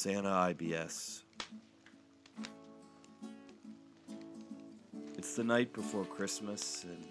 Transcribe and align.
Santa 0.00 0.30
IBS. 0.30 1.24
It's 5.18 5.34
the 5.34 5.44
night 5.44 5.74
before 5.74 6.06
Christmas, 6.06 6.84
and 6.84 7.04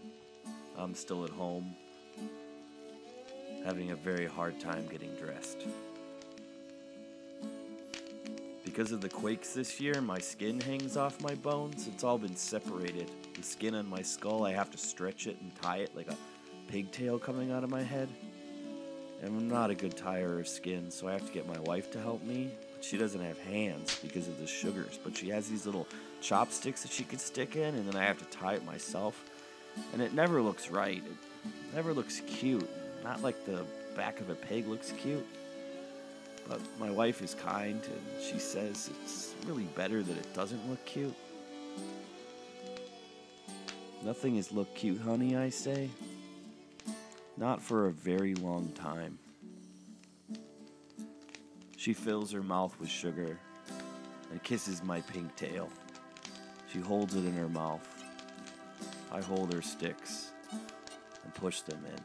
I'm 0.75 0.95
still 0.95 1.23
at 1.23 1.29
home, 1.29 1.75
having 3.63 3.91
a 3.91 3.95
very 3.95 4.25
hard 4.25 4.59
time 4.59 4.87
getting 4.87 5.13
dressed. 5.17 5.67
Because 8.65 8.91
of 8.91 9.01
the 9.01 9.09
quakes 9.09 9.53
this 9.53 9.79
year, 9.79 10.01
my 10.01 10.17
skin 10.17 10.59
hangs 10.59 10.97
off 10.97 11.21
my 11.21 11.35
bones. 11.35 11.87
It's 11.87 12.03
all 12.03 12.17
been 12.17 12.35
separated. 12.35 13.11
The 13.35 13.43
skin 13.43 13.75
on 13.75 13.87
my 13.87 14.01
skull, 14.01 14.47
I 14.47 14.53
have 14.53 14.71
to 14.71 14.79
stretch 14.79 15.27
it 15.27 15.39
and 15.41 15.53
tie 15.61 15.77
it 15.77 15.95
like 15.95 16.09
a 16.09 16.17
pigtail 16.67 17.19
coming 17.19 17.51
out 17.51 17.63
of 17.63 17.69
my 17.69 17.83
head. 17.83 18.09
And 19.21 19.37
I'm 19.37 19.47
not 19.47 19.69
a 19.69 19.75
good 19.75 19.95
tier 19.95 20.39
of 20.39 20.47
skin, 20.47 20.89
so 20.89 21.07
I 21.07 21.11
have 21.11 21.27
to 21.27 21.31
get 21.31 21.47
my 21.47 21.59
wife 21.59 21.91
to 21.91 22.01
help 22.01 22.23
me. 22.23 22.49
She 22.81 22.97
doesn't 22.97 23.21
have 23.21 23.37
hands 23.39 23.99
because 24.01 24.27
of 24.27 24.39
the 24.39 24.47
sugars, 24.47 24.99
but 25.03 25.15
she 25.15 25.29
has 25.29 25.49
these 25.49 25.65
little 25.65 25.87
chopsticks 26.21 26.81
that 26.83 26.91
she 26.91 27.03
could 27.03 27.19
stick 27.19 27.55
in, 27.55 27.75
and 27.75 27.87
then 27.87 27.95
I 27.95 28.05
have 28.05 28.17
to 28.19 28.25
tie 28.25 28.53
it 28.53 28.65
myself. 28.65 29.23
And 29.93 30.01
it 30.01 30.13
never 30.13 30.41
looks 30.41 30.69
right. 30.69 31.03
It 31.05 31.75
never 31.75 31.93
looks 31.93 32.21
cute. 32.21 32.69
Not 33.03 33.21
like 33.21 33.45
the 33.45 33.65
back 33.95 34.19
of 34.19 34.29
a 34.29 34.35
pig 34.35 34.67
looks 34.67 34.91
cute. 34.91 35.25
But 36.47 36.59
my 36.79 36.89
wife 36.89 37.21
is 37.21 37.35
kind, 37.35 37.81
and 37.83 38.23
she 38.23 38.39
says 38.39 38.89
it's 39.03 39.35
really 39.45 39.65
better 39.75 40.01
that 40.01 40.17
it 40.17 40.33
doesn't 40.33 40.67
look 40.69 40.83
cute. 40.85 41.15
Nothing 44.03 44.37
has 44.37 44.51
looked 44.51 44.75
cute, 44.75 45.01
honey, 45.01 45.35
I 45.35 45.49
say. 45.49 45.89
Not 47.37 47.61
for 47.61 47.85
a 47.85 47.91
very 47.91 48.33
long 48.35 48.71
time. 48.73 49.19
She 51.89 51.95
fills 51.95 52.31
her 52.33 52.43
mouth 52.43 52.79
with 52.79 52.87
sugar 52.87 53.39
and 54.29 54.43
kisses 54.43 54.83
my 54.83 55.01
pink 55.01 55.35
tail. 55.35 55.67
She 56.71 56.77
holds 56.77 57.15
it 57.15 57.25
in 57.25 57.33
her 57.33 57.49
mouth. 57.49 57.81
I 59.11 59.21
hold 59.21 59.51
her 59.51 59.63
sticks 59.63 60.33
and 60.51 61.33
push 61.33 61.61
them 61.61 61.83
in. 61.83 61.99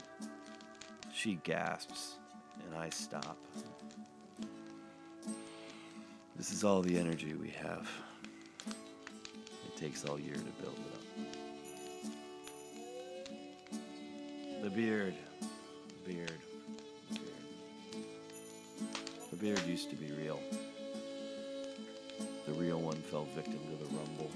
She 1.12 1.34
gasps 1.44 2.14
and 2.64 2.74
I 2.74 2.88
stop. 2.88 3.36
This 6.34 6.50
is 6.50 6.64
all 6.64 6.80
the 6.80 6.98
energy 6.98 7.34
we 7.34 7.50
have. 7.50 7.86
It 8.66 9.77
takes 9.77 10.06
all 10.06 10.18
year 10.18 10.36
to 10.36 10.62
build 10.62 10.78
it 10.78 10.94
up. 13.74 14.62
The 14.62 14.70
beard. 14.70 15.14
The 16.06 16.14
beard. 16.14 16.33
Beard 19.45 19.67
used 19.67 19.91
to 19.91 19.97
be 19.97 20.11
real. 20.12 20.41
The 22.47 22.53
real 22.55 22.81
one 22.81 22.97
fell 22.97 23.27
victim 23.34 23.59
to 23.59 23.77
the 23.77 23.95
rumble. 23.95 24.31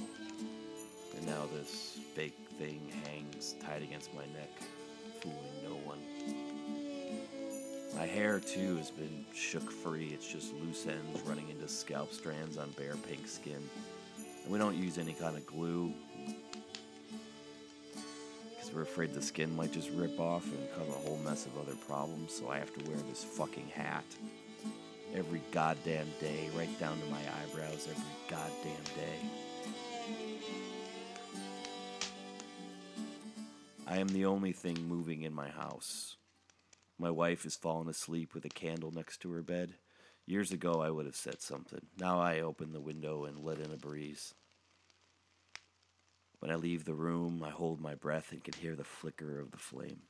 And 1.16 1.24
now 1.24 1.46
this 1.54 1.98
fake 2.14 2.36
thing 2.58 2.92
hangs 3.06 3.54
tight 3.64 3.82
against 3.82 4.12
my 4.12 4.24
neck, 4.38 4.50
fooling 5.22 5.38
no 5.64 5.76
one. 5.86 5.98
My 7.96 8.04
hair, 8.04 8.38
too, 8.38 8.76
has 8.76 8.90
been 8.90 9.24
shook 9.34 9.70
free. 9.70 10.08
It's 10.08 10.30
just 10.30 10.52
loose 10.52 10.86
ends 10.86 11.22
running 11.22 11.48
into 11.48 11.68
scalp 11.68 12.12
strands 12.12 12.58
on 12.58 12.68
bare 12.72 12.96
pink 13.08 13.26
skin. 13.26 13.66
And 14.44 14.52
we 14.52 14.58
don't 14.58 14.76
use 14.76 14.98
any 14.98 15.14
kind 15.14 15.38
of 15.38 15.46
glue 15.46 15.90
because 18.50 18.74
we're 18.74 18.82
afraid 18.82 19.14
the 19.14 19.22
skin 19.22 19.56
might 19.56 19.72
just 19.72 19.88
rip 19.92 20.20
off 20.20 20.44
and 20.44 20.68
cause 20.76 20.86
a 20.86 21.08
whole 21.08 21.18
mess 21.24 21.46
of 21.46 21.56
other 21.56 21.76
problems. 21.86 22.34
So 22.34 22.50
I 22.50 22.58
have 22.58 22.74
to 22.74 22.90
wear 22.90 22.98
this 23.08 23.24
fucking 23.24 23.68
hat 23.68 24.04
every 25.14 25.42
goddamn 25.52 26.08
day, 26.20 26.48
right 26.56 26.80
down 26.80 27.00
to 27.00 27.06
my 27.06 27.20
eyebrows 27.20 27.88
every 27.90 28.04
goddamn 28.28 28.84
day. 28.94 29.28
I 33.86 33.98
am 33.98 34.08
the 34.08 34.26
only 34.26 34.52
thing 34.52 34.86
moving 34.86 35.22
in 35.22 35.32
my 35.32 35.48
house. 35.48 36.16
My 36.98 37.10
wife 37.10 37.44
has 37.44 37.56
fallen 37.56 37.88
asleep 37.88 38.34
with 38.34 38.44
a 38.44 38.50
candle 38.50 38.90
next 38.90 39.18
to 39.20 39.30
her 39.30 39.42
bed. 39.42 39.74
Years 40.26 40.52
ago, 40.52 40.82
I 40.82 40.90
would 40.90 41.06
have 41.06 41.16
said 41.16 41.40
something. 41.40 41.86
Now 41.98 42.20
I 42.20 42.40
open 42.40 42.72
the 42.72 42.80
window 42.80 43.24
and 43.24 43.38
let 43.38 43.60
in 43.60 43.72
a 43.72 43.76
breeze. 43.76 44.34
When 46.40 46.50
I 46.50 46.56
leave 46.56 46.84
the 46.84 46.94
room, 46.94 47.42
I 47.42 47.50
hold 47.50 47.80
my 47.80 47.94
breath 47.94 48.30
and 48.30 48.44
can 48.44 48.54
hear 48.54 48.76
the 48.76 48.84
flicker 48.84 49.40
of 49.40 49.50
the 49.52 49.58
flame. 49.58 50.02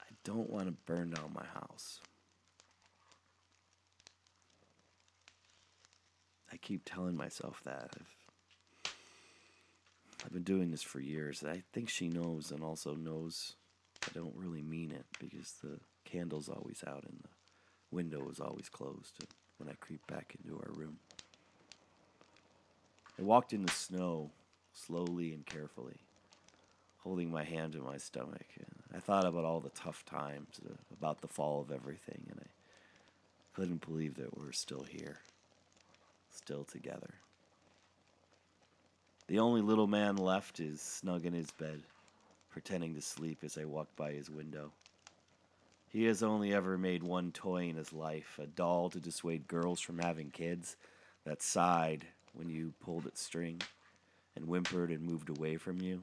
I 0.00 0.06
don't 0.24 0.50
want 0.50 0.66
to 0.66 0.72
burn 0.86 1.10
down 1.10 1.32
my 1.34 1.46
house. 1.46 2.00
I 6.52 6.56
keep 6.56 6.82
telling 6.84 7.16
myself 7.16 7.60
that. 7.64 7.90
I've, 7.96 8.94
I've 10.24 10.32
been 10.32 10.42
doing 10.42 10.70
this 10.70 10.82
for 10.82 11.00
years. 11.00 11.44
I 11.44 11.62
think 11.72 11.88
she 11.88 12.08
knows 12.08 12.50
and 12.50 12.62
also 12.62 12.94
knows 12.94 13.54
I 14.06 14.12
don't 14.14 14.34
really 14.36 14.62
mean 14.62 14.90
it 14.90 15.04
because 15.18 15.54
the 15.62 15.78
candle's 16.04 16.48
always 16.48 16.82
out 16.86 17.04
and 17.04 17.20
the 17.22 17.28
window 17.90 18.28
is 18.30 18.40
always 18.40 18.68
closed 18.68 19.24
when 19.58 19.68
I 19.68 19.74
creep 19.74 20.06
back 20.06 20.34
into 20.42 20.56
our 20.56 20.72
room. 20.72 20.98
I 23.18 23.22
walked 23.22 23.52
in 23.52 23.62
the 23.62 23.70
snow 23.70 24.30
slowly 24.72 25.34
and 25.34 25.44
carefully, 25.44 25.98
holding 27.02 27.30
my 27.30 27.44
hand 27.44 27.74
to 27.74 27.80
my 27.80 27.98
stomach. 27.98 28.46
And 28.58 28.96
I 28.96 29.00
thought 29.00 29.26
about 29.26 29.44
all 29.44 29.60
the 29.60 29.70
tough 29.70 30.04
times, 30.06 30.60
uh, 30.64 30.72
about 30.92 31.20
the 31.20 31.28
fall 31.28 31.60
of 31.60 31.70
everything, 31.70 32.26
and 32.30 32.40
I 32.40 32.48
couldn't 33.54 33.86
believe 33.86 34.14
that 34.16 34.38
we're 34.38 34.52
still 34.52 34.84
here, 34.88 35.18
still 36.32 36.64
together. 36.64 37.14
The 39.26 39.38
only 39.38 39.60
little 39.60 39.86
man 39.86 40.16
left 40.16 40.58
is 40.58 40.80
snug 40.80 41.24
in 41.24 41.32
his 41.32 41.50
bed, 41.52 41.82
pretending 42.50 42.94
to 42.94 43.02
sleep 43.02 43.38
as 43.44 43.56
I 43.56 43.64
walk 43.64 43.88
by 43.96 44.12
his 44.12 44.28
window. 44.28 44.72
He 45.88 46.04
has 46.04 46.22
only 46.22 46.52
ever 46.52 46.78
made 46.78 47.02
one 47.02 47.32
toy 47.32 47.68
in 47.68 47.76
his 47.76 47.92
life 47.92 48.38
a 48.42 48.46
doll 48.46 48.90
to 48.90 49.00
dissuade 49.00 49.48
girls 49.48 49.80
from 49.80 49.98
having 49.98 50.30
kids 50.30 50.76
that 51.24 51.42
sighed 51.42 52.06
when 52.32 52.48
you 52.48 52.74
pulled 52.84 53.06
its 53.06 53.22
string 53.22 53.60
and 54.36 54.46
whimpered 54.46 54.90
and 54.90 55.02
moved 55.02 55.28
away 55.28 55.56
from 55.56 55.80
you 55.80 56.00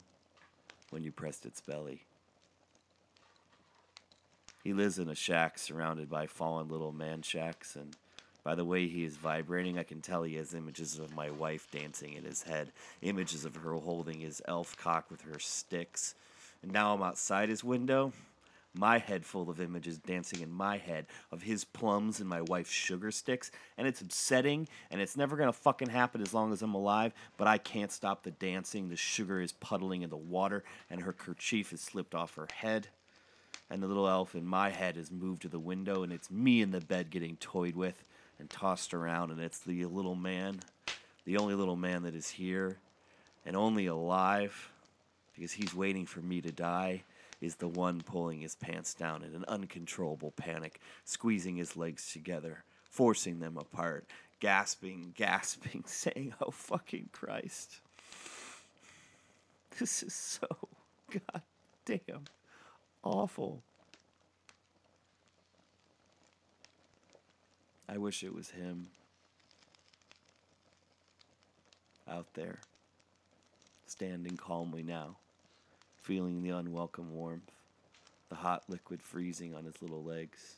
when 0.89 1.03
you 1.03 1.11
pressed 1.11 1.45
its 1.45 1.61
belly. 1.61 2.03
He 4.63 4.73
lives 4.73 4.99
in 4.99 5.09
a 5.09 5.15
shack 5.15 5.57
surrounded 5.57 6.09
by 6.09 6.27
fallen 6.27 6.67
little 6.67 6.91
man 6.91 7.21
shacks, 7.21 7.75
and 7.77 7.95
by 8.47 8.55
the 8.55 8.63
way 8.63 8.87
he 8.87 9.03
is 9.03 9.17
vibrating, 9.17 9.77
I 9.77 9.83
can 9.83 9.99
tell 9.99 10.23
he 10.23 10.35
has 10.35 10.53
images 10.53 10.99
of 10.99 11.13
my 11.13 11.29
wife 11.29 11.67
dancing 11.69 12.13
in 12.13 12.23
his 12.23 12.43
head, 12.43 12.71
images 13.01 13.43
of 13.43 13.57
her 13.57 13.73
holding 13.73 14.21
his 14.21 14.41
elf 14.47 14.77
cock 14.77 15.11
with 15.11 15.19
her 15.23 15.37
sticks. 15.37 16.15
And 16.63 16.71
now 16.71 16.93
I'm 16.93 17.03
outside 17.03 17.49
his 17.49 17.61
window, 17.61 18.13
my 18.73 18.99
head 18.99 19.25
full 19.25 19.49
of 19.49 19.59
images 19.59 19.97
dancing 19.97 20.39
in 20.39 20.49
my 20.49 20.77
head 20.77 21.07
of 21.29 21.41
his 21.41 21.65
plums 21.65 22.21
and 22.21 22.29
my 22.29 22.39
wife's 22.39 22.71
sugar 22.71 23.11
sticks, 23.11 23.51
and 23.77 23.85
it's 23.85 23.99
upsetting, 23.99 24.69
and 24.91 25.01
it's 25.01 25.17
never 25.17 25.35
gonna 25.35 25.51
fucking 25.51 25.89
happen 25.89 26.21
as 26.21 26.33
long 26.33 26.53
as 26.53 26.61
I'm 26.61 26.73
alive, 26.73 27.11
but 27.35 27.49
I 27.49 27.57
can't 27.57 27.91
stop 27.91 28.23
the 28.23 28.31
dancing. 28.31 28.87
The 28.87 28.95
sugar 28.95 29.41
is 29.41 29.51
puddling 29.51 30.03
in 30.03 30.09
the 30.09 30.15
water, 30.15 30.63
and 30.89 31.01
her 31.01 31.11
kerchief 31.11 31.71
has 31.71 31.81
slipped 31.81 32.15
off 32.15 32.35
her 32.35 32.47
head. 32.53 32.87
And 33.69 33.83
the 33.83 33.87
little 33.87 34.07
elf 34.07 34.35
in 34.35 34.45
my 34.45 34.69
head 34.69 34.95
has 34.95 35.11
moved 35.11 35.41
to 35.41 35.49
the 35.49 35.59
window, 35.59 36.01
and 36.01 36.13
it's 36.13 36.31
me 36.31 36.61
in 36.61 36.71
the 36.71 36.79
bed 36.79 37.09
getting 37.09 37.35
toyed 37.35 37.75
with 37.75 38.05
and 38.39 38.49
tossed 38.49 38.93
around, 38.93 39.31
and 39.31 39.39
it's 39.39 39.59
the 39.59 39.85
little 39.85 40.15
man, 40.15 40.59
the 41.25 41.37
only 41.37 41.55
little 41.55 41.75
man 41.75 42.03
that 42.03 42.15
is 42.15 42.29
here, 42.29 42.77
and 43.45 43.55
only 43.55 43.85
alive, 43.87 44.71
because 45.35 45.53
he's 45.53 45.73
waiting 45.73 46.05
for 46.05 46.21
me 46.21 46.41
to 46.41 46.51
die 46.51 47.03
is 47.41 47.55
the 47.55 47.67
one 47.67 48.01
pulling 48.01 48.41
his 48.41 48.55
pants 48.55 48.93
down 48.93 49.23
in 49.23 49.35
an 49.35 49.45
uncontrollable 49.47 50.31
panic, 50.31 50.79
squeezing 51.05 51.55
his 51.55 51.77
legs 51.77 52.11
together, 52.11 52.63
forcing 52.89 53.39
them 53.39 53.57
apart, 53.57 54.05
gasping, 54.39 55.13
gasping, 55.15 55.83
saying, 55.85 56.33
Oh, 56.41 56.51
fucking 56.51 57.09
Christ. 57.11 57.81
This 59.79 60.01
is 60.01 60.13
so 60.13 60.47
goddamn 61.11 62.25
awful. 63.03 63.61
I 67.89 67.97
wish 67.97 68.23
it 68.23 68.33
was 68.33 68.51
him 68.51 68.87
out 72.07 72.33
there, 72.33 72.59
standing 73.85 74.37
calmly 74.37 74.83
now 74.83 75.17
feeling 76.07 76.41
the 76.41 76.51
unwelcome 76.51 77.13
warmth, 77.13 77.51
the 78.29 78.35
hot 78.35 78.63
liquid 78.69 79.01
freezing 79.01 79.53
on 79.53 79.65
his 79.65 79.81
little 79.81 80.01
legs, 80.01 80.55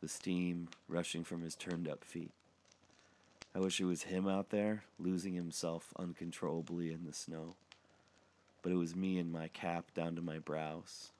the 0.00 0.08
steam 0.08 0.68
rushing 0.88 1.22
from 1.22 1.42
his 1.42 1.54
turned 1.54 1.86
up 1.86 2.02
feet. 2.02 2.30
I 3.54 3.58
wish 3.58 3.78
it 3.78 3.84
was 3.84 4.04
him 4.04 4.26
out 4.26 4.48
there, 4.48 4.84
losing 4.98 5.34
himself 5.34 5.92
uncontrollably 5.98 6.90
in 6.90 7.04
the 7.04 7.12
snow. 7.12 7.56
But 8.62 8.72
it 8.72 8.76
was 8.76 8.96
me 8.96 9.18
in 9.18 9.30
my 9.30 9.48
cap 9.48 9.92
down 9.94 10.16
to 10.16 10.22
my 10.22 10.38
brows. 10.38 11.10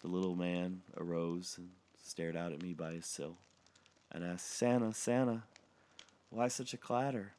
The 0.00 0.08
little 0.08 0.36
man 0.36 0.82
arose 0.96 1.56
and 1.58 1.70
stared 2.06 2.36
out 2.36 2.52
at 2.52 2.62
me 2.62 2.72
by 2.72 2.92
his 2.92 3.06
sill 3.06 3.36
and 4.10 4.24
asked, 4.24 4.46
Santa, 4.46 4.92
Santa, 4.92 5.42
why 6.30 6.48
such 6.48 6.72
a 6.72 6.78
clatter? 6.78 7.32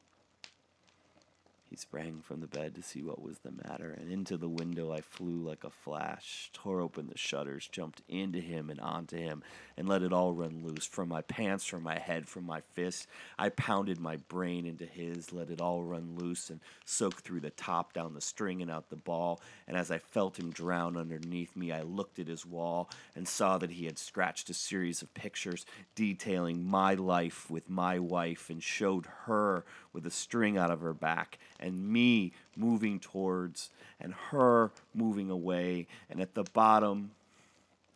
He 1.69 1.75
sprang 1.75 2.21
from 2.21 2.39
the 2.39 2.47
bed 2.47 2.75
to 2.75 2.81
see 2.81 3.01
what 3.01 3.21
was 3.21 3.39
the 3.39 3.51
matter, 3.51 3.91
and 3.91 4.09
into 4.09 4.37
the 4.37 4.47
window 4.47 4.93
I 4.93 5.01
flew 5.01 5.41
like 5.41 5.65
a 5.65 5.69
flash, 5.69 6.49
tore 6.53 6.79
open 6.79 7.07
the 7.07 7.17
shutters, 7.17 7.67
jumped 7.69 8.01
into 8.07 8.39
him 8.39 8.69
and 8.69 8.79
onto 8.79 9.17
him, 9.17 9.43
and 9.75 9.87
let 9.87 10.01
it 10.01 10.13
all 10.13 10.31
run 10.31 10.63
loose 10.63 10.85
from 10.85 11.09
my 11.09 11.21
pants, 11.21 11.65
from 11.65 11.83
my 11.83 11.99
head, 11.99 12.27
from 12.27 12.45
my 12.45 12.61
fist. 12.73 13.07
I 13.37 13.49
pounded 13.49 13.99
my 13.99 14.15
brain 14.15 14.65
into 14.65 14.85
his, 14.85 15.33
let 15.33 15.49
it 15.49 15.59
all 15.59 15.83
run 15.83 16.15
loose, 16.15 16.49
and 16.49 16.61
soaked 16.85 17.25
through 17.25 17.41
the 17.41 17.49
top, 17.49 17.91
down 17.91 18.13
the 18.13 18.21
string, 18.21 18.61
and 18.61 18.71
out 18.71 18.89
the 18.89 18.95
ball. 18.95 19.41
And 19.67 19.75
as 19.75 19.91
I 19.91 19.97
felt 19.97 20.39
him 20.39 20.51
drown 20.51 20.95
underneath 20.95 21.55
me, 21.55 21.73
I 21.73 21.81
looked 21.81 22.17
at 22.17 22.27
his 22.27 22.45
wall 22.45 22.89
and 23.13 23.27
saw 23.27 23.57
that 23.57 23.71
he 23.71 23.85
had 23.85 23.99
scratched 23.99 24.49
a 24.49 24.53
series 24.53 25.01
of 25.01 25.13
pictures 25.13 25.65
detailing 25.95 26.63
my 26.63 26.93
life 26.93 27.49
with 27.49 27.69
my 27.69 27.99
wife 27.99 28.49
and 28.49 28.63
showed 28.63 29.05
her 29.25 29.65
with 29.97 30.05
a 30.05 30.11
string 30.11 30.59
out 30.59 30.69
of 30.69 30.79
her 30.81 30.93
back 30.93 31.39
and 31.59 31.91
me 31.91 32.31
moving 32.55 32.99
towards 32.99 33.71
and 33.99 34.13
her 34.29 34.69
moving 34.93 35.31
away. 35.31 35.87
And 36.07 36.21
at 36.21 36.35
the 36.35 36.43
bottom, 36.43 37.09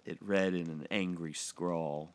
it 0.03 0.18
read 0.19 0.56
in 0.56 0.68
an 0.68 0.88
angry 0.89 1.33
scrawl. 1.33 2.09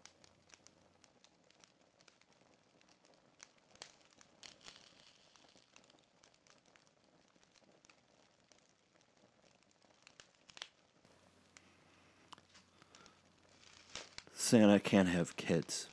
Santa 14.35 14.81
can't 14.81 15.09
have 15.09 15.37
kids. 15.37 15.87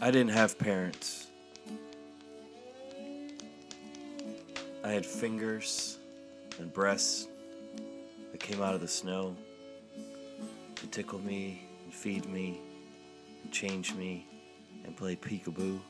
I 0.00 0.12
didn't 0.12 0.30
have 0.30 0.56
parents. 0.56 1.26
I 4.84 4.90
had 4.90 5.04
fingers 5.04 5.98
and 6.60 6.72
breasts 6.72 7.26
that 8.30 8.38
came 8.38 8.62
out 8.62 8.76
of 8.76 8.80
the 8.80 8.86
snow 8.86 9.34
to 10.76 10.86
tickle 10.86 11.18
me 11.18 11.66
and 11.84 11.92
feed 11.92 12.26
me 12.26 12.60
and 13.42 13.52
change 13.52 13.92
me 13.94 14.24
and 14.84 14.96
play 14.96 15.16
peekaboo 15.16 15.80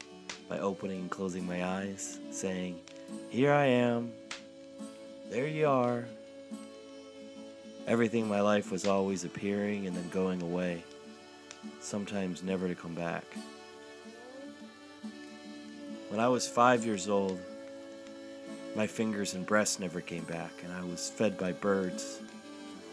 by 0.49 0.59
opening 0.59 1.01
and 1.01 1.11
closing 1.11 1.47
my 1.47 1.63
eyes, 1.67 2.19
saying, 2.31 2.81
Here 3.29 3.53
I 3.53 3.67
am. 3.67 4.11
There 5.29 5.47
you 5.47 5.69
are. 5.69 6.07
Everything 7.87 8.23
in 8.23 8.29
my 8.29 8.41
life 8.41 8.73
was 8.73 8.87
always 8.87 9.25
appearing 9.25 9.87
and 9.87 9.95
then 9.95 10.09
going 10.09 10.41
away, 10.41 10.83
sometimes 11.81 12.43
never 12.43 12.69
to 12.69 12.75
come 12.75 12.95
back. 12.95 13.25
When 16.09 16.21
I 16.21 16.29
was 16.29 16.49
five 16.49 16.87
years 16.87 17.07
old, 17.07 17.39
my 18.75 18.87
fingers 18.87 19.35
and 19.35 19.45
breasts 19.45 19.79
never 19.79 20.01
came 20.01 20.25
back, 20.25 20.53
and 20.65 20.73
I 20.73 20.83
was 20.83 21.11
fed 21.11 21.37
by 21.37 21.53
birds 21.53 22.21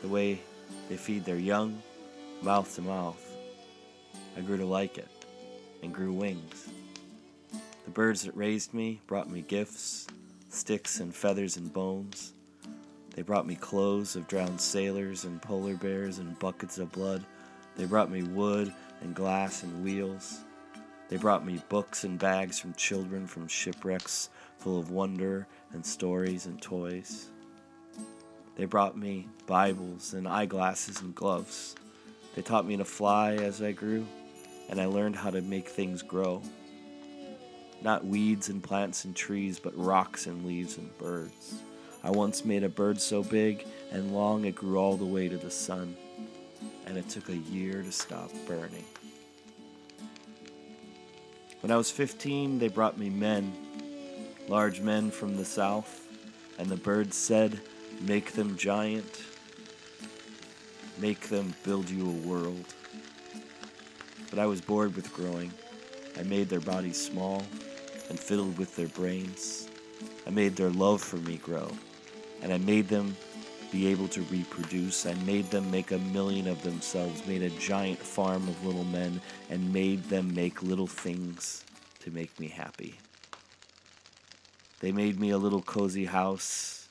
the 0.02 0.10
way 0.10 0.42
they 0.90 0.98
feed 0.98 1.24
their 1.24 1.38
young, 1.38 1.82
mouth 2.42 2.76
to 2.76 2.82
mouth. 2.82 3.26
I 4.36 4.42
grew 4.42 4.58
to 4.58 4.66
like 4.66 4.98
it 4.98 5.08
and 5.82 5.94
grew 5.94 6.12
wings. 6.12 6.68
The 7.86 7.92
birds 7.92 8.24
that 8.24 8.36
raised 8.36 8.74
me 8.74 9.00
brought 9.08 9.30
me 9.30 9.42
gifts, 9.42 10.08
sticks 10.50 11.00
and 11.00 11.16
feathers 11.16 11.56
and 11.56 11.72
bones. 11.72 12.34
They 13.16 13.22
brought 13.22 13.48
me 13.48 13.56
clothes 13.56 14.18
of 14.18 14.28
drowned 14.28 14.60
sailors 14.60 15.24
and 15.24 15.42
polar 15.42 15.76
bears 15.76 16.20
and 16.20 16.38
buckets 16.40 16.80
of 16.80 16.92
blood. 16.92 17.24
They 17.78 17.86
brought 17.86 18.12
me 18.12 18.24
wood 18.24 18.74
and 19.02 19.16
glass 19.16 19.64
and 19.64 19.86
wheels. 19.86 20.40
They 21.08 21.18
brought 21.18 21.46
me 21.46 21.62
books 21.70 22.04
and 22.04 22.18
bags 22.18 22.60
from 22.60 22.74
children 22.74 23.28
from 23.28 23.48
shipwrecks 23.48 24.30
full 24.58 24.80
of 24.80 24.90
wonder 24.90 25.48
and 25.72 25.86
stories 25.86 26.48
and 26.48 26.60
toys. 26.60 27.28
They 28.56 28.66
brought 28.66 28.98
me 28.98 29.28
Bibles 29.46 30.14
and 30.14 30.28
eyeglasses 30.28 31.02
and 31.02 31.14
gloves. 31.14 31.76
They 32.36 32.42
taught 32.42 32.66
me 32.66 32.78
to 32.78 32.86
fly 32.86 33.36
as 33.36 33.62
I 33.62 33.72
grew, 33.72 34.08
and 34.70 34.82
I 34.82 34.86
learned 34.86 35.16
how 35.16 35.30
to 35.30 35.42
make 35.42 35.70
things 35.70 36.02
grow. 36.02 36.42
Not 37.82 38.06
weeds 38.06 38.50
and 38.50 38.64
plants 38.64 39.06
and 39.06 39.16
trees, 39.16 39.60
but 39.60 39.78
rocks 39.78 40.26
and 40.26 40.46
leaves 40.46 40.78
and 40.78 40.98
birds. 40.98 41.62
I 42.04 42.10
once 42.10 42.46
made 42.46 42.64
a 42.64 42.70
bird 42.70 43.00
so 43.00 43.24
big 43.24 43.66
and 43.92 44.14
long 44.14 44.46
it 44.46 44.56
grew 44.56 44.78
all 44.78 44.98
the 44.98 45.06
way 45.06 45.30
to 45.30 45.38
the 45.38 45.52
sun, 45.52 45.96
and 46.86 46.98
it 46.98 47.10
took 47.10 47.30
a 47.30 47.36
year 47.36 47.84
to 47.84 47.92
stop 47.92 48.32
burning. 48.48 48.86
When 51.66 51.72
I 51.72 51.78
was 51.78 51.90
15, 51.90 52.60
they 52.60 52.68
brought 52.68 53.00
me 53.00 53.10
men, 53.10 53.52
large 54.48 54.82
men 54.82 55.10
from 55.10 55.36
the 55.36 55.44
south, 55.44 56.08
and 56.60 56.70
the 56.70 56.76
birds 56.76 57.18
said, 57.18 57.60
Make 58.02 58.34
them 58.34 58.56
giant, 58.56 59.24
make 61.00 61.22
them 61.22 61.56
build 61.64 61.90
you 61.90 62.08
a 62.08 62.28
world. 62.28 62.66
But 64.30 64.38
I 64.38 64.46
was 64.46 64.62
bored 64.62 64.96
with 64.96 65.12
growing. 65.12 65.52
I 66.20 66.22
made 66.22 66.50
their 66.50 66.60
bodies 66.60 67.04
small 67.04 67.44
and 68.10 68.20
fiddled 68.20 68.60
with 68.60 68.76
their 68.76 68.90
brains. 68.90 69.68
I 70.28 70.30
made 70.30 70.58
their 70.58 70.70
love 70.70 71.02
for 71.02 71.18
me 71.18 71.38
grow, 71.38 71.72
and 72.44 72.54
I 72.54 72.60
made 72.60 72.90
them 72.90 73.18
be 73.76 73.88
able 73.88 74.08
to 74.08 74.22
reproduce. 74.24 75.06
I 75.06 75.16
made 75.26 75.52
them 75.52 75.70
make 75.70 75.92
a 75.92 75.98
million 75.98 76.48
of 76.48 76.64
themselves, 76.64 77.28
made 77.28 77.42
a 77.42 77.50
giant 77.50 78.00
farm 78.00 78.48
of 78.48 78.66
little 78.66 78.86
men, 78.86 79.20
and 79.50 79.74
made 79.74 80.06
them 80.06 80.34
make 80.34 80.64
little 80.64 80.88
things 80.88 81.66
to 82.00 82.10
make 82.10 82.40
me 82.40 82.48
happy. 82.48 82.96
They 84.80 84.94
made 84.94 85.20
me 85.20 85.32
a 85.32 85.38
little 85.38 85.62
cozy 85.62 86.06
house 86.06 86.88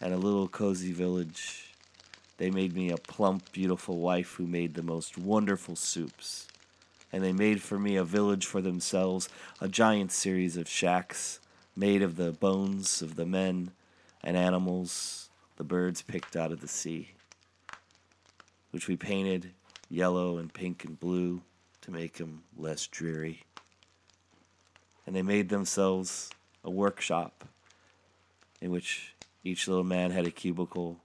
and 0.00 0.12
a 0.12 0.16
little 0.16 0.48
cozy 0.48 0.90
village. 0.90 1.72
They 2.38 2.50
made 2.50 2.74
me 2.74 2.90
a 2.90 2.96
plump, 2.96 3.52
beautiful 3.52 3.98
wife 3.98 4.34
who 4.34 4.48
made 4.48 4.74
the 4.74 4.82
most 4.82 5.16
wonderful 5.16 5.76
soups. 5.76 6.48
And 7.12 7.22
they 7.22 7.32
made 7.32 7.62
for 7.62 7.78
me 7.78 7.94
a 7.94 8.02
village 8.02 8.44
for 8.44 8.60
themselves, 8.60 9.28
a 9.60 9.68
giant 9.68 10.10
series 10.10 10.56
of 10.56 10.68
shacks 10.68 11.38
made 11.76 12.02
of 12.02 12.16
the 12.16 12.32
bones 12.32 13.02
of 13.02 13.14
the 13.14 13.26
men 13.26 13.70
and 14.24 14.36
animals 14.36 15.24
the 15.56 15.64
birds 15.64 16.02
picked 16.02 16.36
out 16.36 16.52
of 16.52 16.60
the 16.60 16.68
sea, 16.68 17.10
which 18.70 18.88
we 18.88 18.96
painted 18.96 19.52
yellow 19.88 20.38
and 20.38 20.52
pink 20.52 20.84
and 20.84 20.98
blue 20.98 21.42
to 21.80 21.90
make 21.90 22.14
them 22.14 22.42
less 22.56 22.86
dreary. 22.86 23.42
And 25.06 25.14
they 25.14 25.22
made 25.22 25.48
themselves 25.48 26.30
a 26.64 26.70
workshop 26.70 27.44
in 28.60 28.70
which 28.70 29.14
each 29.44 29.68
little 29.68 29.84
man 29.84 30.10
had 30.10 30.26
a 30.26 30.30
cubicle 30.30 30.98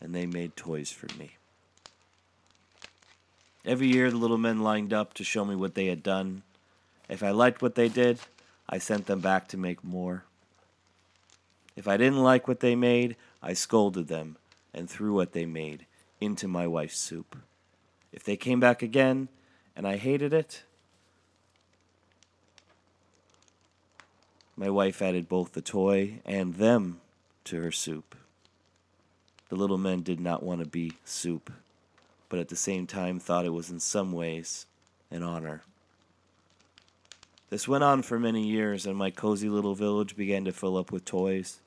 and 0.00 0.14
they 0.14 0.26
made 0.26 0.56
toys 0.56 0.90
for 0.90 1.06
me. 1.16 1.36
Every 3.64 3.86
year, 3.86 4.10
the 4.10 4.16
little 4.16 4.38
men 4.38 4.62
lined 4.62 4.92
up 4.92 5.14
to 5.14 5.24
show 5.24 5.44
me 5.44 5.54
what 5.54 5.76
they 5.76 5.86
had 5.86 6.02
done. 6.02 6.42
If 7.08 7.22
I 7.22 7.30
liked 7.30 7.62
what 7.62 7.76
they 7.76 7.88
did, 7.88 8.18
I 8.68 8.78
sent 8.78 9.06
them 9.06 9.20
back 9.20 9.46
to 9.48 9.56
make 9.56 9.84
more. 9.84 10.24
If 11.76 11.88
I 11.88 11.96
didn't 11.96 12.22
like 12.22 12.46
what 12.46 12.60
they 12.60 12.76
made, 12.76 13.16
I 13.42 13.54
scolded 13.54 14.08
them 14.08 14.36
and 14.74 14.88
threw 14.88 15.14
what 15.14 15.32
they 15.32 15.46
made 15.46 15.86
into 16.20 16.46
my 16.46 16.66
wife's 16.66 16.98
soup. 16.98 17.36
If 18.12 18.24
they 18.24 18.36
came 18.36 18.60
back 18.60 18.82
again 18.82 19.28
and 19.74 19.86
I 19.86 19.96
hated 19.96 20.32
it, 20.32 20.62
my 24.56 24.68
wife 24.68 25.00
added 25.00 25.28
both 25.28 25.52
the 25.52 25.62
toy 25.62 26.20
and 26.24 26.54
them 26.54 27.00
to 27.44 27.60
her 27.62 27.72
soup. 27.72 28.14
The 29.48 29.56
little 29.56 29.78
men 29.78 30.02
did 30.02 30.20
not 30.20 30.42
want 30.42 30.60
to 30.60 30.68
be 30.68 30.92
soup, 31.04 31.50
but 32.28 32.38
at 32.38 32.48
the 32.48 32.56
same 32.56 32.86
time 32.86 33.18
thought 33.18 33.46
it 33.46 33.50
was 33.50 33.70
in 33.70 33.80
some 33.80 34.12
ways 34.12 34.66
an 35.10 35.22
honor. 35.22 35.62
This 37.50 37.68
went 37.68 37.84
on 37.84 38.00
for 38.02 38.18
many 38.18 38.46
years, 38.46 38.86
and 38.86 38.96
my 38.96 39.10
cozy 39.10 39.50
little 39.50 39.74
village 39.74 40.16
began 40.16 40.46
to 40.46 40.52
fill 40.52 40.78
up 40.78 40.90
with 40.90 41.04
toys. 41.04 41.60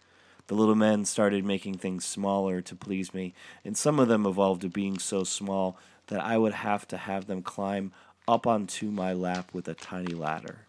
The 0.47 0.55
little 0.55 0.75
men 0.75 1.05
started 1.05 1.43
making 1.43 1.79
things 1.79 2.05
smaller 2.05 2.61
to 2.61 2.75
please 2.75 3.13
me, 3.13 3.33
and 3.63 3.75
some 3.75 3.99
of 3.99 4.07
them 4.07 4.25
evolved 4.25 4.61
to 4.61 4.69
being 4.69 4.99
so 4.99 5.23
small 5.23 5.77
that 6.07 6.21
I 6.21 6.37
would 6.37 6.53
have 6.53 6.87
to 6.89 6.97
have 6.97 7.25
them 7.25 7.41
climb 7.41 7.91
up 8.27 8.45
onto 8.45 8.91
my 8.91 9.13
lap 9.13 9.53
with 9.53 9.67
a 9.67 9.73
tiny 9.73 10.13
ladder 10.13 10.65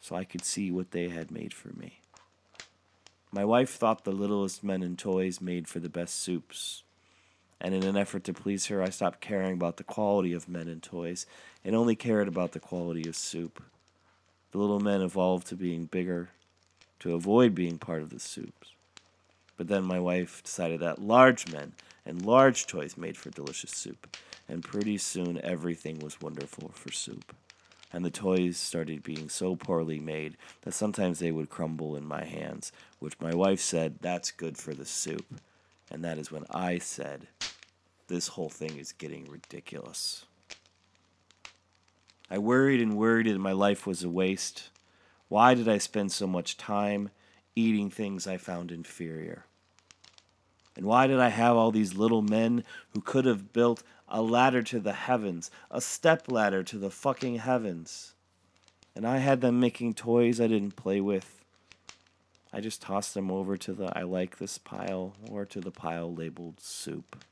so 0.00 0.16
I 0.16 0.24
could 0.24 0.44
see 0.44 0.70
what 0.70 0.90
they 0.90 1.08
had 1.08 1.30
made 1.30 1.54
for 1.54 1.68
me. 1.68 2.00
My 3.30 3.44
wife 3.44 3.70
thought 3.70 4.04
the 4.04 4.12
littlest 4.12 4.62
men 4.62 4.82
and 4.82 4.98
toys 4.98 5.40
made 5.40 5.68
for 5.68 5.78
the 5.78 5.88
best 5.88 6.16
soups, 6.16 6.82
and 7.60 7.72
in 7.74 7.84
an 7.84 7.96
effort 7.96 8.24
to 8.24 8.34
please 8.34 8.66
her, 8.66 8.82
I 8.82 8.90
stopped 8.90 9.20
caring 9.20 9.54
about 9.54 9.76
the 9.76 9.84
quality 9.84 10.32
of 10.32 10.48
men 10.48 10.68
and 10.68 10.82
toys 10.82 11.24
and 11.64 11.76
only 11.76 11.94
cared 11.94 12.26
about 12.26 12.52
the 12.52 12.60
quality 12.60 13.08
of 13.08 13.16
soup. 13.16 13.62
The 14.50 14.58
little 14.58 14.80
men 14.80 15.00
evolved 15.00 15.46
to 15.46 15.56
being 15.56 15.86
bigger 15.86 16.30
to 17.02 17.14
avoid 17.14 17.52
being 17.52 17.78
part 17.78 18.00
of 18.00 18.10
the 18.10 18.20
soups. 18.20 18.68
But 19.56 19.66
then 19.66 19.82
my 19.82 19.98
wife 19.98 20.40
decided 20.44 20.78
that 20.80 21.02
large 21.02 21.52
men 21.52 21.72
and 22.06 22.24
large 22.24 22.64
toys 22.64 22.96
made 22.96 23.16
for 23.16 23.30
delicious 23.30 23.72
soup, 23.72 24.16
and 24.48 24.62
pretty 24.62 24.98
soon 24.98 25.40
everything 25.42 25.98
was 25.98 26.20
wonderful 26.20 26.70
for 26.72 26.92
soup. 26.92 27.34
And 27.92 28.04
the 28.04 28.10
toys 28.10 28.56
started 28.56 29.02
being 29.02 29.28
so 29.28 29.56
poorly 29.56 29.98
made 29.98 30.36
that 30.60 30.74
sometimes 30.74 31.18
they 31.18 31.32
would 31.32 31.50
crumble 31.50 31.96
in 31.96 32.06
my 32.06 32.24
hands, 32.24 32.70
which 33.00 33.20
my 33.20 33.34
wife 33.34 33.60
said, 33.60 33.96
That's 34.00 34.30
good 34.30 34.56
for 34.56 34.72
the 34.72 34.86
soup. 34.86 35.26
And 35.90 36.04
that 36.04 36.18
is 36.18 36.30
when 36.30 36.44
I 36.50 36.78
said, 36.78 37.26
This 38.06 38.28
whole 38.28 38.48
thing 38.48 38.78
is 38.78 38.92
getting 38.92 39.28
ridiculous. 39.28 40.24
I 42.30 42.38
worried 42.38 42.80
and 42.80 42.96
worried 42.96 43.26
that 43.26 43.38
my 43.38 43.52
life 43.52 43.88
was 43.88 44.04
a 44.04 44.08
waste. 44.08 44.70
Why 45.32 45.54
did 45.54 45.66
I 45.66 45.78
spend 45.78 46.12
so 46.12 46.26
much 46.26 46.58
time 46.58 47.08
eating 47.56 47.88
things 47.88 48.26
I 48.26 48.36
found 48.36 48.70
inferior? 48.70 49.46
And 50.76 50.84
why 50.84 51.06
did 51.06 51.20
I 51.20 51.30
have 51.30 51.56
all 51.56 51.70
these 51.70 51.94
little 51.94 52.20
men 52.20 52.64
who 52.90 53.00
could 53.00 53.24
have 53.24 53.50
built 53.50 53.82
a 54.10 54.20
ladder 54.20 54.60
to 54.64 54.78
the 54.78 54.92
heavens, 54.92 55.50
a 55.70 55.80
step 55.80 56.30
ladder 56.30 56.62
to 56.64 56.76
the 56.76 56.90
fucking 56.90 57.36
heavens? 57.36 58.12
And 58.94 59.06
I 59.06 59.20
had 59.20 59.40
them 59.40 59.58
making 59.58 59.94
toys 59.94 60.38
I 60.38 60.48
didn't 60.48 60.76
play 60.76 61.00
with. 61.00 61.42
I 62.52 62.60
just 62.60 62.82
tossed 62.82 63.14
them 63.14 63.30
over 63.30 63.56
to 63.56 63.72
the 63.72 63.90
I 63.98 64.02
like 64.02 64.36
this 64.36 64.58
pile 64.58 65.14
or 65.30 65.46
to 65.46 65.62
the 65.62 65.70
pile 65.70 66.14
labeled 66.14 66.60
soup. 66.60 67.24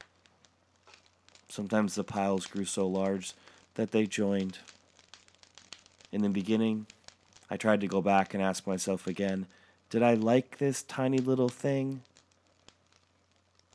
Sometimes 1.50 1.96
the 1.96 2.04
piles 2.04 2.46
grew 2.46 2.64
so 2.64 2.86
large 2.86 3.34
that 3.74 3.90
they 3.90 4.06
joined. 4.06 4.56
In 6.12 6.22
the 6.22 6.30
beginning, 6.30 6.86
I 7.50 7.56
tried 7.56 7.80
to 7.80 7.88
go 7.88 8.00
back 8.00 8.32
and 8.32 8.42
ask 8.42 8.66
myself 8.66 9.06
again 9.06 9.46
did 9.90 10.04
I 10.04 10.14
like 10.14 10.58
this 10.58 10.84
tiny 10.84 11.18
little 11.18 11.48
thing? 11.48 12.02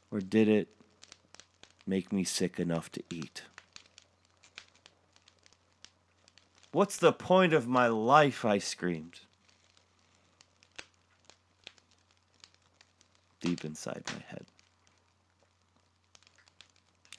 Or 0.09 0.21
did 0.21 0.47
it 0.47 0.69
make 1.85 2.13
me 2.13 2.23
sick 2.23 2.57
enough 2.57 2.89
to 2.93 3.03
eat? 3.11 3.41
What's 6.71 6.95
the 6.95 7.11
point 7.11 7.51
of 7.51 7.67
my 7.67 7.87
life? 7.87 8.45
I 8.45 8.59
screamed. 8.59 9.19
Deep 13.41 13.65
inside 13.65 14.03
my 14.07 14.23
head. 14.29 14.45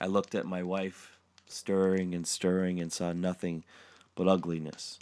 I 0.01 0.07
looked 0.07 0.35
at 0.35 0.47
my 0.47 0.63
wife, 0.63 1.19
stirring 1.47 2.15
and 2.15 2.27
stirring, 2.27 2.81
and 2.81 2.91
saw 2.91 3.13
nothing 3.13 3.63
but 4.15 4.27
ugliness. 4.27 4.99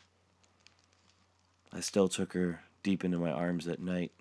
I 1.76 1.80
still 1.80 2.08
took 2.08 2.34
her 2.34 2.60
deep 2.84 3.04
into 3.04 3.18
my 3.18 3.32
arms 3.32 3.66
at 3.66 3.80
night, 3.80 4.12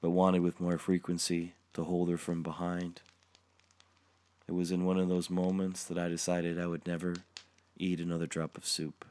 but 0.00 0.10
wanted 0.10 0.40
with 0.40 0.60
more 0.60 0.78
frequency 0.78 1.54
to 1.74 1.84
hold 1.84 2.10
her 2.10 2.18
from 2.18 2.42
behind. 2.42 3.02
It 4.48 4.52
was 4.52 4.72
in 4.72 4.84
one 4.84 4.98
of 4.98 5.08
those 5.08 5.30
moments 5.30 5.84
that 5.84 5.96
I 5.96 6.08
decided 6.08 6.58
I 6.58 6.66
would 6.66 6.88
never 6.88 7.14
eat 7.76 8.00
another 8.00 8.26
drop 8.26 8.56
of 8.56 8.66
soup, 8.66 9.04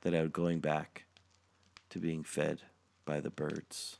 that 0.00 0.16
I 0.16 0.22
was 0.22 0.32
going 0.32 0.58
back 0.58 1.04
to 1.90 2.00
being 2.00 2.24
fed 2.24 2.62
by 3.04 3.20
the 3.20 3.30
birds. 3.30 3.98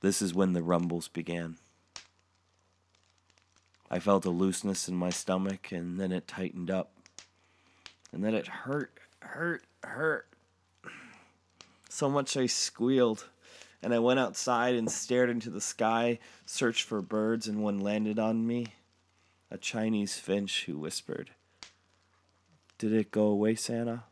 This 0.00 0.20
is 0.20 0.34
when 0.34 0.54
the 0.54 0.62
rumbles 0.62 1.06
began. 1.06 1.56
I 3.88 4.00
felt 4.00 4.24
a 4.24 4.30
looseness 4.30 4.88
in 4.88 4.96
my 4.96 5.10
stomach, 5.10 5.70
and 5.70 6.00
then 6.00 6.10
it 6.10 6.26
tightened 6.26 6.70
up. 6.70 6.90
And 8.12 8.24
then 8.24 8.34
it 8.34 8.46
hurt, 8.46 8.98
hurt, 9.20 9.64
hurt. 9.84 10.26
So 11.88 12.08
much 12.08 12.36
I 12.36 12.46
squealed 12.46 13.26
and 13.82 13.94
I 13.94 13.98
went 13.98 14.20
outside 14.20 14.74
and 14.74 14.90
stared 14.90 15.30
into 15.30 15.50
the 15.50 15.60
sky, 15.60 16.18
searched 16.46 16.82
for 16.82 17.00
birds, 17.00 17.46
and 17.46 17.62
one 17.62 17.78
landed 17.78 18.18
on 18.18 18.46
me 18.46 18.66
a 19.50 19.58
Chinese 19.58 20.16
finch 20.16 20.64
who 20.66 20.78
whispered, 20.78 21.30
Did 22.76 22.92
it 22.92 23.10
go 23.10 23.26
away, 23.26 23.54
Santa? 23.54 24.04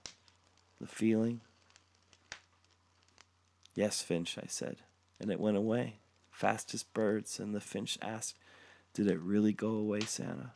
The 0.81 0.87
feeling? 0.87 1.41
Yes, 3.75 4.03
Finch, 4.03 4.38
I 4.43 4.47
said, 4.47 4.76
and 5.21 5.31
it 5.31 5.41
went 5.41 5.57
away, 5.57 5.97
fast 6.31 6.73
as 6.73 6.83
birds, 6.83 7.38
and 7.38 7.55
the 7.55 7.61
finch 7.61 7.99
asked, 8.00 8.38
Did 8.95 9.07
it 9.09 9.21
really 9.21 9.53
go 9.53 9.71
away, 9.71 10.00
Santa? 10.00 10.53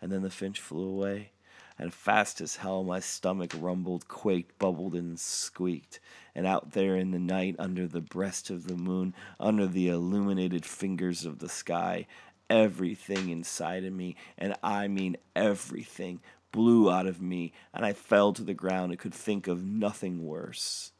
And 0.00 0.10
then 0.10 0.22
the 0.22 0.30
finch 0.30 0.60
flew 0.60 0.88
away, 0.88 1.32
and 1.78 1.94
fast 1.94 2.40
as 2.40 2.56
hell 2.56 2.82
my 2.82 3.00
stomach 3.00 3.52
rumbled, 3.58 4.08
quaked, 4.08 4.58
bubbled, 4.58 4.94
and 4.94 5.18
squeaked. 5.18 6.00
And 6.34 6.46
out 6.46 6.72
there 6.72 6.96
in 6.96 7.12
the 7.12 7.18
night, 7.18 7.56
under 7.58 7.86
the 7.86 8.00
breast 8.00 8.50
of 8.50 8.66
the 8.66 8.76
moon, 8.76 9.14
under 9.38 9.66
the 9.66 9.88
illuminated 9.88 10.64
fingers 10.66 11.24
of 11.24 11.38
the 11.38 11.48
sky, 11.48 12.06
everything 12.50 13.28
inside 13.28 13.84
of 13.84 13.92
me, 13.92 14.16
and 14.36 14.54
I 14.62 14.88
mean 14.88 15.16
everything, 15.36 16.20
blew 16.50 16.90
out 16.90 17.06
of 17.06 17.20
me, 17.20 17.52
and 17.74 17.84
I 17.84 17.92
fell 17.92 18.32
to 18.32 18.42
the 18.42 18.54
ground 18.54 18.92
and 18.92 18.98
could 18.98 19.14
think 19.14 19.46
of 19.46 19.64
nothing 19.64 20.24
worse. 20.24 20.92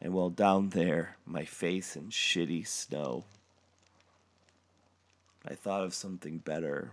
And 0.00 0.12
while 0.12 0.30
down 0.30 0.70
there, 0.70 1.16
my 1.24 1.44
face 1.44 1.96
in 1.96 2.10
shitty 2.10 2.66
snow, 2.66 3.24
I 5.48 5.54
thought 5.54 5.84
of 5.84 5.94
something 5.94 6.38
better 6.38 6.92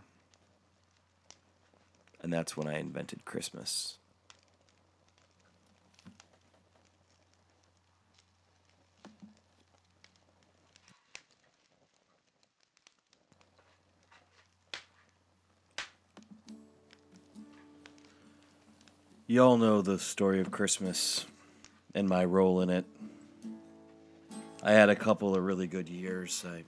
and 2.23 2.31
that's 2.31 2.55
when 2.55 2.67
I 2.67 2.79
invented 2.79 3.25
Christmas. 3.25 3.97
You 19.27 19.43
all 19.43 19.57
know 19.57 19.81
the 19.81 19.99
story 19.99 20.39
of 20.39 20.51
Christmas 20.51 21.25
and 21.95 22.07
my 22.07 22.23
role 22.23 22.61
in 22.61 22.69
it. 22.69 22.85
I 24.61 24.71
had 24.71 24.89
a 24.89 24.95
couple 24.95 25.35
of 25.35 25.43
really 25.43 25.67
good 25.67 25.89
years. 25.89 26.45
I 26.47 26.63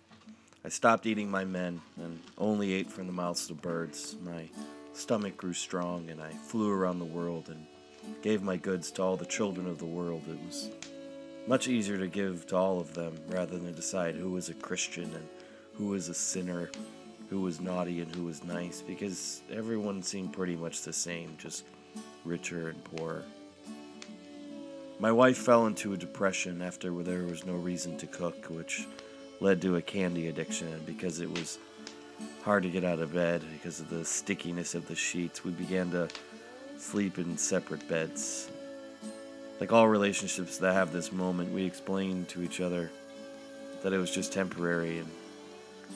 I 0.66 0.70
stopped 0.70 1.06
eating 1.06 1.30
my 1.30 1.46
men 1.46 1.80
and 1.96 2.20
only 2.40 2.74
ate 2.74 2.92
from 2.92 3.06
the 3.06 3.14
mouths 3.14 3.52
of 3.52 3.62
birds. 3.62 4.16
My 4.24 4.50
stomach 4.96 5.38
grew 5.38 5.54
strong, 5.54 6.10
and 6.10 6.22
I 6.22 6.32
flew 6.32 6.72
around 6.72 7.00
the 7.00 7.06
world 7.06 7.50
and 7.50 7.66
gave 8.22 8.42
my 8.42 8.56
goods 8.56 8.92
to 8.92 9.04
all 9.04 9.18
the 9.18 9.26
children 9.26 9.68
of 9.68 9.78
the 9.78 9.86
world. 9.86 10.24
It 10.28 10.40
was 10.46 10.70
much 11.48 11.68
easier 11.68 11.98
to 11.98 12.08
give 12.08 12.48
to 12.48 12.56
all 12.56 12.80
of 12.80 12.94
them 12.94 13.16
rather 13.28 13.58
than 13.58 13.74
decide 13.74 14.16
who 14.16 14.32
was 14.32 14.50
a 14.50 14.54
Christian 14.54 15.04
and 15.14 15.28
who 15.74 15.88
was 15.88 16.10
a 16.10 16.14
sinner, 16.14 16.72
who 17.30 17.42
was 17.42 17.60
naughty 17.60 18.02
and 18.02 18.16
who 18.16 18.24
was 18.24 18.44
nice, 18.44 18.82
because 18.82 19.42
everyone 19.52 20.02
seemed 20.02 20.34
pretty 20.34 20.56
much 20.56 20.82
the 20.82 20.94
same, 20.94 21.36
just 21.38 21.66
richer 22.24 22.70
and 22.70 22.84
poorer. 22.86 23.24
My 25.00 25.12
wife 25.12 25.38
fell 25.38 25.68
into 25.68 25.94
a 25.94 25.98
depression 25.98 26.62
after 26.62 26.90
there 27.04 27.24
was 27.24 27.46
no 27.46 27.54
reason 27.54 27.98
to 27.98 28.08
cook, 28.08 28.46
which 28.46 28.88
led 29.42 29.62
to 29.62 29.76
a 29.76 29.82
candy 29.82 30.30
addiction, 30.30 30.82
because 30.86 31.20
it 31.20 31.30
was 31.30 31.60
hard 32.44 32.64
to 32.64 32.70
get 32.70 32.84
out 32.84 33.00
of 33.00 33.14
bed 33.14 33.42
because 33.54 33.80
of 33.80 33.90
the 33.90 34.06
stickiness 34.06 34.76
of 34.76 34.88
the 34.88 34.96
sheets. 34.96 35.44
We 35.44 35.52
began 35.52 35.92
to 35.92 36.08
sleep 36.78 37.18
in 37.18 37.38
separate 37.38 37.88
beds. 37.90 38.50
Like 39.60 39.72
all 39.72 39.88
relationships 39.88 40.58
that 40.60 40.74
have 40.74 40.92
this 40.92 41.12
moment, 41.12 41.52
we 41.52 41.66
explained 41.66 42.28
to 42.30 42.44
each 42.44 42.62
other 42.62 42.92
that 43.82 43.94
it 43.94 43.98
was 43.98 44.12
just 44.12 44.34
temporary. 44.34 45.00
And 45.00 45.10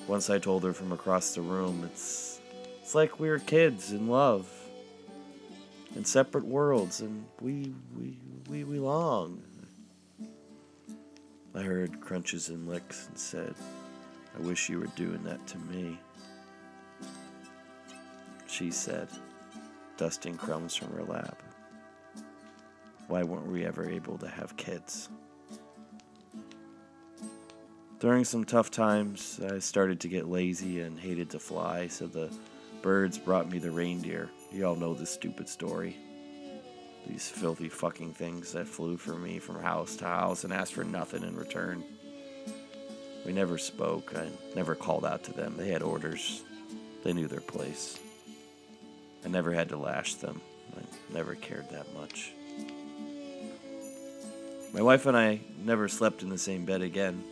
once 0.07 0.29
I 0.29 0.39
told 0.39 0.63
her 0.63 0.73
from 0.73 0.91
across 0.91 1.35
the 1.35 1.41
room, 1.41 1.87
it's 1.91 2.39
it's 2.81 2.95
like 2.95 3.19
we 3.19 3.29
were 3.29 3.39
kids 3.39 3.91
in 3.91 4.07
love, 4.07 4.49
in 5.95 6.03
separate 6.05 6.45
worlds, 6.45 7.01
and 7.01 7.25
we 7.41 7.73
we 7.95 8.17
we 8.49 8.63
belong. 8.63 9.43
I 11.53 11.61
heard 11.61 11.99
crunches 11.99 12.49
and 12.49 12.67
licks 12.67 13.07
and 13.07 13.17
said, 13.17 13.53
"I 14.35 14.41
wish 14.41 14.69
you 14.69 14.79
were 14.79 14.87
doing 14.95 15.23
that 15.25 15.45
to 15.47 15.57
me." 15.57 15.99
She 18.59 18.71
said, 18.71 19.07
dusting 19.95 20.35
crumbs 20.35 20.75
from 20.75 20.91
her 20.91 21.03
lap. 21.03 21.41
why 23.07 23.23
weren't 23.23 23.47
we 23.47 23.65
ever 23.65 23.89
able 23.89 24.17
to 24.17 24.27
have 24.27 24.57
kids? 24.57 25.07
During 28.01 28.25
some 28.25 28.43
tough 28.43 28.69
times, 28.69 29.39
I 29.49 29.59
started 29.59 30.01
to 30.01 30.09
get 30.09 30.27
lazy 30.27 30.81
and 30.81 30.99
hated 30.99 31.29
to 31.29 31.39
fly, 31.39 31.87
so 31.87 32.05
the 32.05 32.29
birds 32.81 33.17
brought 33.17 33.49
me 33.49 33.59
the 33.59 33.71
reindeer. 33.71 34.29
You 34.51 34.65
all 34.65 34.75
know 34.75 34.93
this 34.93 35.09
stupid 35.09 35.47
story. 35.47 35.95
These 37.07 37.29
filthy 37.29 37.69
fucking 37.69 38.13
things 38.13 38.51
that 38.51 38.67
flew 38.67 38.97
for 38.97 39.15
me 39.15 39.39
from 39.39 39.61
house 39.61 39.95
to 39.97 40.05
house 40.05 40.43
and 40.43 40.51
asked 40.51 40.73
for 40.73 40.83
nothing 40.83 41.23
in 41.23 41.37
return. 41.37 41.81
We 43.25 43.31
never 43.31 43.57
spoke. 43.57 44.13
I 44.17 44.27
never 44.53 44.75
called 44.75 45.05
out 45.05 45.23
to 45.23 45.33
them. 45.33 45.55
They 45.55 45.69
had 45.69 45.81
orders, 45.81 46.43
they 47.05 47.13
knew 47.13 47.27
their 47.27 47.39
place. 47.39 47.97
I 49.23 49.27
never 49.27 49.51
had 49.51 49.69
to 49.69 49.77
lash 49.77 50.15
them. 50.15 50.41
I 50.77 50.81
never 51.13 51.35
cared 51.35 51.69
that 51.69 51.93
much. 51.93 52.31
My 54.73 54.81
wife 54.81 55.05
and 55.05 55.17
I 55.17 55.41
never 55.63 55.87
slept 55.87 56.21
in 56.21 56.29
the 56.29 56.37
same 56.37 56.65
bed 56.65 56.81
again. 56.81 57.23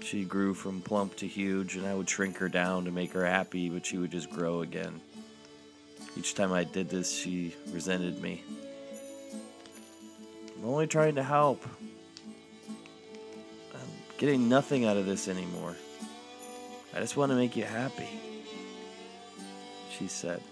She 0.00 0.24
grew 0.24 0.54
from 0.54 0.80
plump 0.80 1.16
to 1.16 1.28
huge, 1.28 1.76
and 1.76 1.86
I 1.86 1.94
would 1.94 2.10
shrink 2.10 2.38
her 2.38 2.48
down 2.48 2.84
to 2.86 2.90
make 2.90 3.12
her 3.12 3.24
happy, 3.24 3.68
but 3.68 3.86
she 3.86 3.98
would 3.98 4.10
just 4.10 4.28
grow 4.28 4.62
again. 4.62 5.00
Each 6.16 6.34
time 6.34 6.52
I 6.52 6.64
did 6.64 6.88
this, 6.88 7.10
she 7.10 7.54
resented 7.70 8.20
me. 8.20 8.42
I'm 10.56 10.64
only 10.64 10.88
trying 10.88 11.14
to 11.14 11.22
help. 11.22 11.64
I'm 13.72 13.88
getting 14.18 14.48
nothing 14.48 14.84
out 14.84 14.96
of 14.96 15.06
this 15.06 15.28
anymore. 15.28 15.76
I 16.94 16.98
just 17.00 17.16
want 17.16 17.30
to 17.30 17.36
make 17.36 17.56
you 17.56 17.64
happy. 17.64 18.08
She 19.96 20.08
said, 20.08 20.42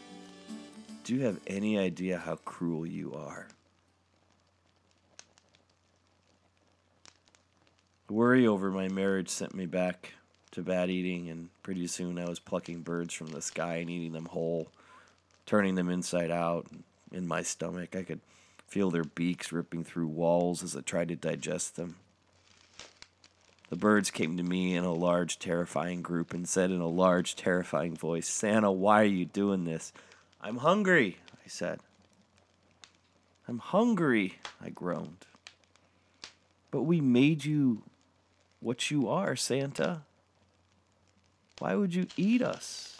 Do 1.10 1.16
you 1.16 1.24
have 1.24 1.40
any 1.48 1.76
idea 1.76 2.18
how 2.18 2.36
cruel 2.36 2.86
you 2.86 3.14
are? 3.14 3.48
Worry 8.08 8.46
over 8.46 8.70
my 8.70 8.86
marriage 8.86 9.28
sent 9.28 9.52
me 9.52 9.66
back 9.66 10.12
to 10.52 10.62
bad 10.62 10.88
eating, 10.88 11.28
and 11.28 11.48
pretty 11.64 11.88
soon 11.88 12.16
I 12.16 12.28
was 12.28 12.38
plucking 12.38 12.82
birds 12.82 13.12
from 13.12 13.26
the 13.26 13.42
sky 13.42 13.78
and 13.78 13.90
eating 13.90 14.12
them 14.12 14.26
whole, 14.26 14.68
turning 15.46 15.74
them 15.74 15.90
inside 15.90 16.30
out 16.30 16.68
in 17.10 17.26
my 17.26 17.42
stomach. 17.42 17.96
I 17.96 18.04
could 18.04 18.20
feel 18.68 18.92
their 18.92 19.02
beaks 19.02 19.50
ripping 19.50 19.82
through 19.82 20.06
walls 20.06 20.62
as 20.62 20.76
I 20.76 20.80
tried 20.82 21.08
to 21.08 21.16
digest 21.16 21.74
them. 21.74 21.96
The 23.68 23.74
birds 23.74 24.12
came 24.12 24.36
to 24.36 24.44
me 24.44 24.76
in 24.76 24.84
a 24.84 24.94
large, 24.94 25.40
terrifying 25.40 26.02
group 26.02 26.32
and 26.32 26.48
said 26.48 26.70
in 26.70 26.80
a 26.80 26.86
large, 26.86 27.34
terrifying 27.34 27.96
voice, 27.96 28.28
Santa, 28.28 28.70
why 28.70 29.00
are 29.00 29.06
you 29.06 29.24
doing 29.24 29.64
this? 29.64 29.92
I'm 30.42 30.58
hungry, 30.58 31.18
I 31.44 31.48
said. 31.48 31.80
I'm 33.46 33.58
hungry, 33.58 34.38
I 34.62 34.70
groaned. 34.70 35.26
But 36.70 36.82
we 36.82 37.00
made 37.00 37.44
you 37.44 37.82
what 38.60 38.90
you 38.90 39.08
are, 39.08 39.36
Santa. 39.36 40.02
Why 41.58 41.74
would 41.74 41.94
you 41.94 42.06
eat 42.16 42.42
us? 42.42 42.98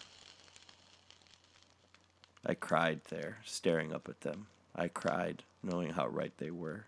I 2.45 2.55
cried 2.55 3.03
there, 3.09 3.39
staring 3.45 3.93
up 3.93 4.09
at 4.09 4.23
them. 4.23 4.47
I 4.75 4.89
cried, 4.89 5.43
knowing 5.63 5.91
how 5.91 6.09
right 6.09 6.33
they 6.39 6.51
were. 6.51 6.87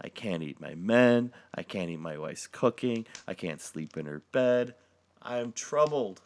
I 0.00 0.08
can't 0.08 0.42
eat 0.42 0.60
my 0.60 0.74
men. 0.74 1.32
I 1.54 1.62
can't 1.62 1.90
eat 1.90 2.00
my 2.00 2.18
wife's 2.18 2.48
cooking. 2.48 3.06
I 3.28 3.34
can't 3.34 3.60
sleep 3.60 3.96
in 3.96 4.06
her 4.06 4.22
bed. 4.32 4.74
I 5.20 5.38
am 5.38 5.52
troubled. 5.52 6.20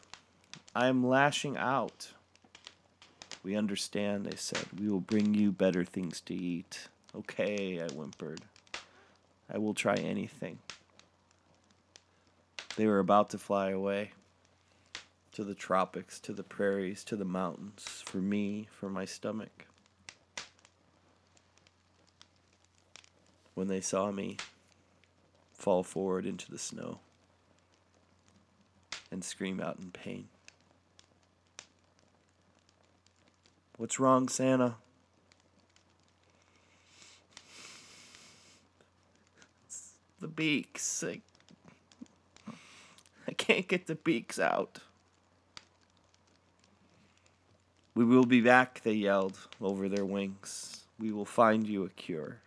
I 0.75 0.87
am 0.87 1.07
lashing 1.07 1.57
out. 1.57 2.12
We 3.47 3.55
understand, 3.55 4.26
they 4.26 4.35
said. 4.35 4.67
We 4.76 4.89
will 4.89 4.99
bring 4.99 5.32
you 5.32 5.52
better 5.52 5.85
things 5.85 6.21
to 6.23 6.35
eat. 6.35 6.89
Okay, 7.15 7.80
I 7.80 7.87
whimpered. 7.87 8.41
I 9.49 9.59
will 9.59 9.73
try 9.73 9.95
anything. 9.95 10.59
They 12.75 12.89
were 12.89 12.99
about 12.99 13.30
to 13.30 13.39
fly 13.39 13.71
away 13.71 14.11
to 15.30 15.45
the 15.45 15.54
tropics, 15.54 16.19
to 16.21 16.32
the 16.32 16.43
prairies, 16.43 17.04
to 17.04 17.15
the 17.15 17.25
mountains, 17.25 18.02
for 18.04 18.19
me, 18.19 18.67
for 18.73 18.91
my 18.91 19.04
stomach. 19.04 19.67
When 23.54 23.69
they 23.69 23.80
saw 23.80 24.11
me 24.11 24.39
fall 25.54 25.85
forward 25.85 26.26
into 26.26 26.50
the 26.50 26.59
snow 26.59 26.99
and 29.13 29.23
scream 29.23 29.61
out 29.61 29.78
in 29.78 29.93
pain. 29.93 30.26
What's 33.76 34.00
wrong, 34.00 34.28
Santa? 34.28 34.76
It's 39.67 39.93
the 40.19 40.28
beaks. 40.28 41.04
I 41.04 41.21
I 43.28 43.32
can't 43.32 43.69
get 43.69 43.86
the 43.86 43.97
beaks 43.97 44.39
out. 44.39 44.78
We 47.95 48.04
will 48.04 48.25
be 48.25 48.41
back, 48.41 48.80
they 48.82 48.93
yelled 48.93 49.39
over 49.60 49.89
their 49.89 50.04
wings. 50.04 50.84
We 50.99 51.12
will 51.12 51.25
find 51.25 51.67
you 51.67 51.84
a 51.84 51.89
cure. 51.91 52.39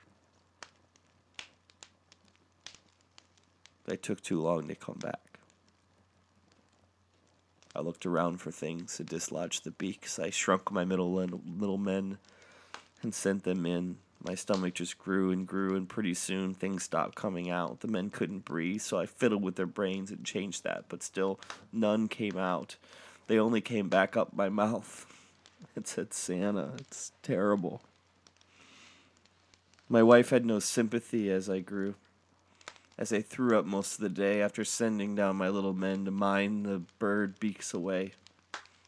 They 3.85 3.97
took 3.97 4.21
too 4.21 4.41
long 4.41 4.67
to 4.67 4.75
come 4.75 4.99
back. 4.99 5.28
I 7.75 7.81
looked 7.81 8.05
around 8.05 8.41
for 8.41 8.51
things 8.51 8.97
to 8.97 9.03
dislodge 9.03 9.61
the 9.61 9.71
beaks. 9.71 10.19
I 10.19 10.29
shrunk 10.29 10.71
my 10.71 10.85
middle, 10.85 11.13
little 11.13 11.77
men 11.77 12.17
and 13.01 13.13
sent 13.13 13.43
them 13.43 13.65
in 13.65 13.97
my 14.23 14.35
stomach 14.35 14.73
just 14.73 14.97
grew 14.97 15.31
and 15.31 15.47
grew, 15.47 15.75
and 15.75 15.87
pretty 15.87 16.13
soon 16.13 16.53
things 16.53 16.83
stopped 16.83 17.15
coming 17.15 17.49
out. 17.49 17.79
The 17.79 17.87
men 17.87 18.09
couldn't 18.09 18.45
breathe, 18.45 18.81
so 18.81 18.99
I 18.99 19.05
fiddled 19.05 19.43
with 19.43 19.55
their 19.55 19.65
brains 19.65 20.11
and 20.11 20.25
changed 20.25 20.63
that, 20.63 20.85
but 20.89 21.03
still 21.03 21.39
none 21.71 22.07
came 22.07 22.37
out. 22.37 22.75
They 23.27 23.39
only 23.39 23.61
came 23.61 23.87
back 23.87 24.17
up 24.17 24.33
my 24.33 24.49
mouth. 24.49 25.05
It 25.75 25.89
said 25.89 26.13
Santa. 26.13 26.71
It's 26.79 27.11
terrible. 27.21 27.81
My 29.89 30.01
wife 30.01 30.29
had 30.29 30.45
no 30.45 30.59
sympathy 30.59 31.29
as 31.29 31.49
I 31.49 31.59
grew, 31.59 31.95
as 32.99 33.13
I 33.13 33.21
threw 33.21 33.57
up 33.57 33.65
most 33.65 33.93
of 33.95 34.01
the 34.01 34.09
day 34.09 34.41
after 34.41 34.65
sending 34.65 35.15
down 35.15 35.37
my 35.37 35.47
little 35.47 35.73
men 35.73 36.03
to 36.03 36.11
mine 36.11 36.63
the 36.63 36.81
bird 36.99 37.39
beaks 37.39 37.73
away. 37.73 38.11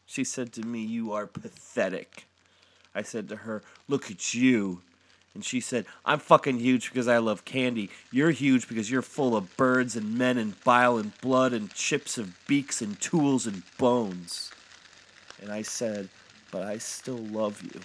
She 0.04 0.22
said 0.22 0.52
to 0.52 0.62
me, 0.62 0.84
You 0.84 1.12
are 1.12 1.26
pathetic. 1.26 2.26
I 2.94 3.00
said 3.00 3.30
to 3.30 3.36
her, 3.36 3.62
Look 3.88 4.10
at 4.10 4.34
you. 4.34 4.82
And 5.34 5.42
she 5.42 5.60
said, 5.60 5.86
I'm 6.04 6.18
fucking 6.18 6.58
huge 6.58 6.90
because 6.90 7.08
I 7.08 7.16
love 7.16 7.46
candy. 7.46 7.88
You're 8.10 8.32
huge 8.32 8.68
because 8.68 8.90
you're 8.90 9.00
full 9.00 9.34
of 9.34 9.56
birds 9.56 9.96
and 9.96 10.18
men 10.18 10.36
and 10.36 10.62
bile 10.62 10.98
and 10.98 11.18
blood 11.22 11.54
and 11.54 11.72
chips 11.72 12.18
of 12.18 12.36
beaks 12.46 12.82
and 12.82 13.00
tools 13.00 13.46
and 13.46 13.62
bones. 13.78 14.50
And 15.40 15.50
I 15.50 15.62
said, 15.62 16.10
But 16.50 16.64
I 16.64 16.76
still 16.76 17.16
love 17.16 17.62
you. 17.62 17.80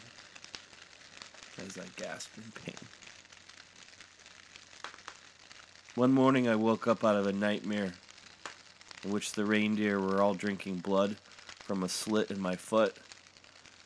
As 1.66 1.78
I 1.78 1.86
gasped 1.96 2.38
in 2.38 2.52
pain. 2.66 2.76
One 5.98 6.14
morning 6.14 6.48
I 6.48 6.54
woke 6.54 6.86
up 6.86 7.04
out 7.04 7.16
of 7.16 7.26
a 7.26 7.34
nightmare 7.34 7.94
in 9.04 9.10
which 9.10 9.32
the 9.32 9.46
reindeer 9.46 10.00
were 10.00 10.22
all 10.22 10.36
drinking 10.36 10.76
blood 10.76 11.16
from 11.64 11.82
a 11.82 11.90
slit 11.90 12.30
in 12.30 12.40
my 12.40 12.56
foot 12.56 12.96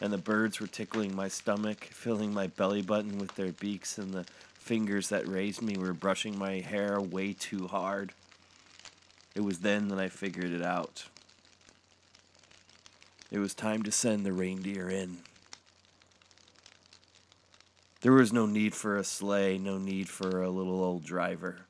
and 0.01 0.11
the 0.11 0.17
birds 0.17 0.59
were 0.59 0.67
tickling 0.67 1.15
my 1.15 1.29
stomach, 1.29 1.85
filling 1.85 2.33
my 2.33 2.47
belly 2.47 2.81
button 2.81 3.17
with 3.17 3.35
their 3.35 3.53
beaks, 3.53 3.97
and 3.97 4.13
the 4.13 4.25
fingers 4.55 5.07
that 5.07 5.25
raised 5.25 5.61
me 5.61 5.77
were 5.77 5.93
brushing 5.93 6.37
my 6.37 6.59
hair 6.59 6.99
way 6.99 7.31
too 7.31 7.67
hard. 7.67 8.11
It 9.33 9.45
was 9.45 9.59
then 9.59 9.87
that 9.87 9.97
I 9.97 10.09
figured 10.09 10.51
it 10.51 10.61
out. 10.61 11.05
It 13.31 13.39
was 13.39 13.53
time 13.53 13.83
to 13.83 13.91
send 13.93 14.25
the 14.25 14.33
reindeer 14.33 14.89
in. 14.89 15.19
There 18.01 18.11
was 18.11 18.33
no 18.33 18.45
need 18.45 18.75
for 18.75 18.97
a 18.97 19.05
sleigh, 19.05 19.57
no 19.57 19.77
need 19.77 20.09
for 20.09 20.41
a 20.41 20.49
little 20.49 20.83
old 20.83 21.05
driver, 21.05 21.67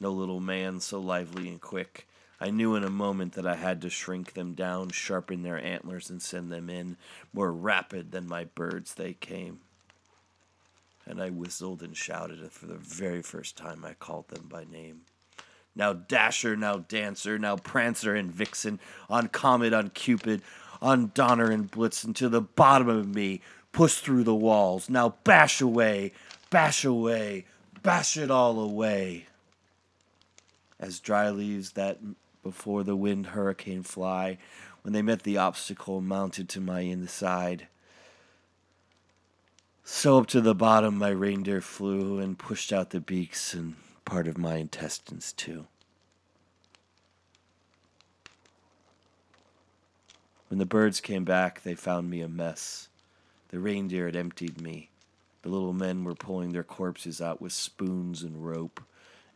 no 0.00 0.12
little 0.12 0.40
man 0.40 0.80
so 0.80 1.00
lively 1.00 1.48
and 1.48 1.60
quick. 1.60 2.06
I 2.40 2.50
knew 2.50 2.76
in 2.76 2.84
a 2.84 2.90
moment 2.90 3.32
that 3.32 3.46
I 3.46 3.56
had 3.56 3.80
to 3.82 3.90
shrink 3.90 4.34
them 4.34 4.54
down, 4.54 4.90
sharpen 4.90 5.42
their 5.42 5.58
antlers, 5.58 6.08
and 6.08 6.22
send 6.22 6.52
them 6.52 6.70
in. 6.70 6.96
More 7.32 7.52
rapid 7.52 8.12
than 8.12 8.28
my 8.28 8.44
birds 8.44 8.94
they 8.94 9.14
came. 9.14 9.60
And 11.04 11.20
I 11.20 11.30
whistled 11.30 11.82
and 11.82 11.96
shouted, 11.96 12.40
and 12.40 12.52
for 12.52 12.66
the 12.66 12.76
very 12.76 13.22
first 13.22 13.56
time 13.56 13.84
I 13.84 13.94
called 13.94 14.28
them 14.28 14.46
by 14.48 14.64
name. 14.64 15.00
Now 15.74 15.92
Dasher, 15.92 16.56
now 16.56 16.78
Dancer, 16.78 17.38
now 17.38 17.56
Prancer 17.56 18.14
and 18.14 18.30
Vixen, 18.30 18.78
on 19.08 19.28
Comet, 19.28 19.72
on 19.72 19.90
Cupid, 19.90 20.42
on 20.82 21.12
Donner 21.14 21.50
and 21.50 21.70
Blitzen, 21.70 22.14
to 22.16 22.28
the 22.28 22.40
bottom 22.40 22.88
of 22.88 23.12
me, 23.14 23.40
push 23.72 23.98
through 23.98 24.24
the 24.24 24.34
walls. 24.34 24.90
Now 24.90 25.14
bash 25.24 25.60
away, 25.60 26.12
bash 26.50 26.84
away, 26.84 27.46
bash 27.82 28.16
it 28.16 28.30
all 28.30 28.60
away. 28.60 29.27
As 30.80 31.00
dry 31.00 31.30
leaves 31.30 31.72
that 31.72 31.98
before 32.42 32.84
the 32.84 32.96
wind 32.96 33.28
hurricane 33.28 33.82
fly, 33.82 34.38
when 34.82 34.92
they 34.92 35.02
met 35.02 35.22
the 35.22 35.36
obstacle 35.36 36.00
mounted 36.00 36.48
to 36.50 36.60
my 36.60 36.80
inside. 36.80 37.66
So 39.84 40.18
up 40.18 40.26
to 40.28 40.40
the 40.40 40.54
bottom, 40.54 40.98
my 40.98 41.08
reindeer 41.08 41.60
flew 41.60 42.18
and 42.18 42.38
pushed 42.38 42.72
out 42.72 42.90
the 42.90 43.00
beaks 43.00 43.54
and 43.54 43.76
part 44.04 44.28
of 44.28 44.38
my 44.38 44.56
intestines, 44.56 45.32
too. 45.32 45.66
When 50.48 50.58
the 50.58 50.66
birds 50.66 51.00
came 51.00 51.24
back, 51.24 51.62
they 51.62 51.74
found 51.74 52.08
me 52.08 52.20
a 52.20 52.28
mess. 52.28 52.88
The 53.48 53.58
reindeer 53.58 54.06
had 54.06 54.16
emptied 54.16 54.60
me. 54.60 54.90
The 55.42 55.50
little 55.50 55.72
men 55.72 56.04
were 56.04 56.14
pulling 56.14 56.52
their 56.52 56.64
corpses 56.64 57.20
out 57.20 57.40
with 57.40 57.52
spoons 57.52 58.22
and 58.22 58.46
rope, 58.46 58.80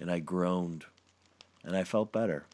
and 0.01 0.11
I 0.11 0.21
groaned, 0.21 0.87
and 1.65 1.77
I 1.77 1.85
felt 1.85 2.13
better. 2.13 2.45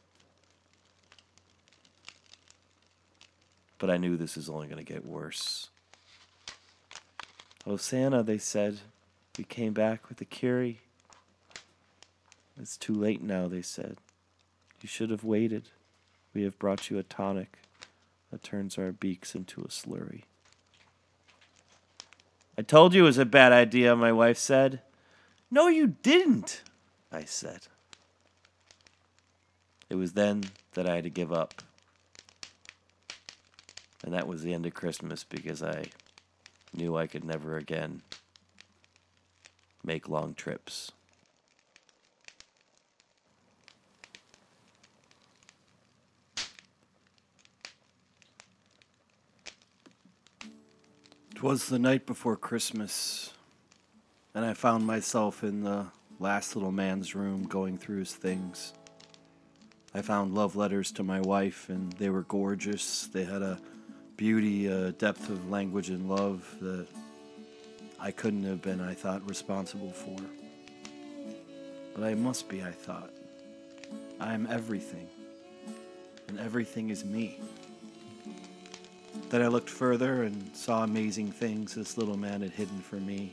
But 3.78 3.90
I 3.90 3.96
knew 3.96 4.16
this 4.16 4.36
was 4.36 4.50
only 4.50 4.66
going 4.66 4.84
to 4.84 4.92
get 4.92 5.06
worse. 5.06 5.68
Santa, 7.76 8.22
they 8.22 8.38
said, 8.38 8.78
we 9.36 9.44
came 9.44 9.72
back 9.72 10.08
with 10.08 10.18
the 10.18 10.24
Curie. 10.24 10.80
It's 12.60 12.76
too 12.76 12.94
late 12.94 13.22
now, 13.22 13.46
they 13.46 13.62
said. 13.62 13.98
You 14.80 14.88
should 14.88 15.10
have 15.10 15.22
waited. 15.22 15.68
We 16.34 16.42
have 16.42 16.58
brought 16.58 16.90
you 16.90 16.98
a 16.98 17.02
tonic 17.02 17.58
that 18.30 18.42
turns 18.42 18.78
our 18.78 18.90
beaks 18.90 19.34
into 19.34 19.60
a 19.60 19.68
slurry. 19.68 20.22
I 22.56 22.62
told 22.62 22.94
you 22.94 23.02
it 23.02 23.06
was 23.06 23.18
a 23.18 23.24
bad 23.24 23.52
idea, 23.52 23.94
my 23.94 24.12
wife 24.12 24.38
said. 24.38 24.80
No, 25.50 25.68
you 25.68 25.94
didn't, 26.02 26.62
I 27.12 27.24
said. 27.24 27.68
It 29.90 29.94
was 29.94 30.12
then 30.12 30.44
that 30.74 30.88
I 30.88 30.96
had 30.96 31.04
to 31.04 31.10
give 31.10 31.32
up. 31.32 31.62
And 34.04 34.12
that 34.12 34.28
was 34.28 34.42
the 34.42 34.54
end 34.54 34.66
of 34.66 34.74
Christmas 34.74 35.24
because 35.24 35.62
I 35.62 35.86
knew 36.72 36.96
I 36.96 37.06
could 37.06 37.24
never 37.24 37.56
again 37.56 38.02
make 39.82 40.08
long 40.08 40.34
trips. 40.34 40.92
It 51.34 51.42
was 51.42 51.66
the 51.66 51.78
night 51.78 52.04
before 52.04 52.36
Christmas, 52.36 53.32
and 54.34 54.44
I 54.44 54.54
found 54.54 54.84
myself 54.84 55.44
in 55.44 55.62
the 55.62 55.86
last 56.18 56.56
little 56.56 56.72
man's 56.72 57.14
room 57.14 57.44
going 57.44 57.78
through 57.78 58.00
his 58.00 58.12
things. 58.12 58.72
I 59.98 60.02
found 60.02 60.32
love 60.32 60.54
letters 60.54 60.92
to 60.92 61.02
my 61.02 61.20
wife, 61.20 61.68
and 61.68 61.92
they 61.94 62.08
were 62.08 62.22
gorgeous. 62.22 63.08
They 63.08 63.24
had 63.24 63.42
a 63.42 63.58
beauty, 64.16 64.68
a 64.68 64.92
depth 64.92 65.28
of 65.28 65.50
language 65.50 65.88
and 65.90 66.08
love 66.08 66.54
that 66.60 66.86
I 67.98 68.12
couldn't 68.12 68.44
have 68.44 68.62
been, 68.62 68.80
I 68.80 68.94
thought, 68.94 69.28
responsible 69.28 69.90
for. 69.90 70.16
But 71.96 72.04
I 72.04 72.14
must 72.14 72.48
be, 72.48 72.62
I 72.62 72.70
thought. 72.70 73.10
I 74.20 74.34
am 74.34 74.46
everything, 74.48 75.08
and 76.28 76.38
everything 76.38 76.90
is 76.90 77.04
me. 77.04 77.40
Then 79.30 79.42
I 79.42 79.48
looked 79.48 79.68
further 79.68 80.22
and 80.22 80.54
saw 80.54 80.84
amazing 80.84 81.32
things 81.32 81.74
this 81.74 81.98
little 81.98 82.16
man 82.16 82.42
had 82.42 82.52
hidden 82.52 82.78
from 82.82 83.04
me 83.04 83.32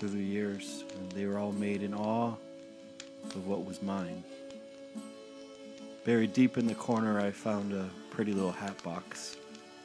through 0.00 0.10
the 0.10 0.18
years, 0.18 0.84
and 0.98 1.12
they 1.12 1.26
were 1.26 1.38
all 1.38 1.52
made 1.52 1.82
in 1.82 1.92
awe 1.92 2.36
of 3.34 3.46
what 3.46 3.66
was 3.66 3.82
mine. 3.82 4.24
Buried 6.04 6.32
deep 6.32 6.58
in 6.58 6.66
the 6.66 6.74
corner, 6.74 7.20
I 7.20 7.30
found 7.30 7.72
a 7.72 7.88
pretty 8.10 8.32
little 8.32 8.50
hat 8.50 8.82
box 8.82 9.36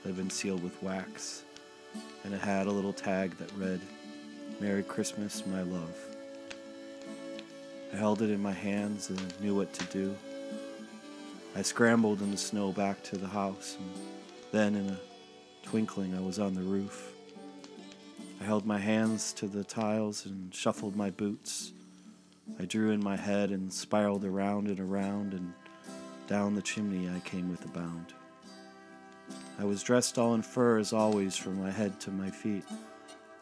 that 0.02 0.10
had 0.10 0.18
been 0.18 0.32
sealed 0.32 0.64
with 0.64 0.82
wax, 0.82 1.44
and 2.24 2.34
it 2.34 2.42
had 2.42 2.66
a 2.66 2.72
little 2.72 2.92
tag 2.92 3.38
that 3.38 3.52
read, 3.56 3.80
Merry 4.60 4.82
Christmas, 4.82 5.46
my 5.46 5.62
love. 5.62 5.96
I 7.94 7.98
held 7.98 8.24
it 8.24 8.32
in 8.32 8.42
my 8.42 8.52
hands 8.52 9.12
and 9.12 9.40
knew 9.40 9.56
what 9.56 9.72
to 9.74 9.86
do. 9.86 10.16
I 11.56 11.62
scrambled 11.62 12.24
in 12.24 12.32
the 12.32 12.38
snow 12.38 12.72
back 12.72 13.04
to 13.04 13.18
the 13.18 13.28
house 13.28 13.78
and 13.80 13.92
then, 14.52 14.76
in 14.76 14.90
a 14.90 15.00
twinkling, 15.68 16.16
I 16.16 16.22
was 16.22 16.40
on 16.40 16.56
the 16.56 16.62
roof. 16.62 17.12
I 18.42 18.44
held 18.44 18.66
my 18.66 18.80
hands 18.80 19.34
to 19.34 19.48
the 19.48 19.64
tiles 19.64 20.26
and 20.26 20.54
shuffled 20.54 20.96
my 20.96 21.12
boots. 21.12 21.74
I 22.60 22.66
drew 22.66 22.90
in 22.90 23.04
my 23.04 23.18
head 23.18 23.52
and 23.52 23.72
spiraled 23.72 24.26
around 24.26 24.68
and 24.68 24.80
around, 24.80 25.34
and 25.34 25.54
down 26.28 26.56
the 26.56 26.62
chimney 26.62 27.10
I 27.10 27.20
came 27.22 27.50
with 27.50 27.66
a 27.66 27.70
bound. 27.70 28.14
I 29.60 29.64
was 29.64 29.82
dressed 29.82 30.18
all 30.18 30.36
in 30.36 30.42
fur 30.42 30.78
as 30.78 30.94
always 30.94 31.36
from 31.36 31.60
my 31.60 31.72
head 31.72 32.00
to 32.02 32.12
my 32.12 32.30
feet, 32.30 32.64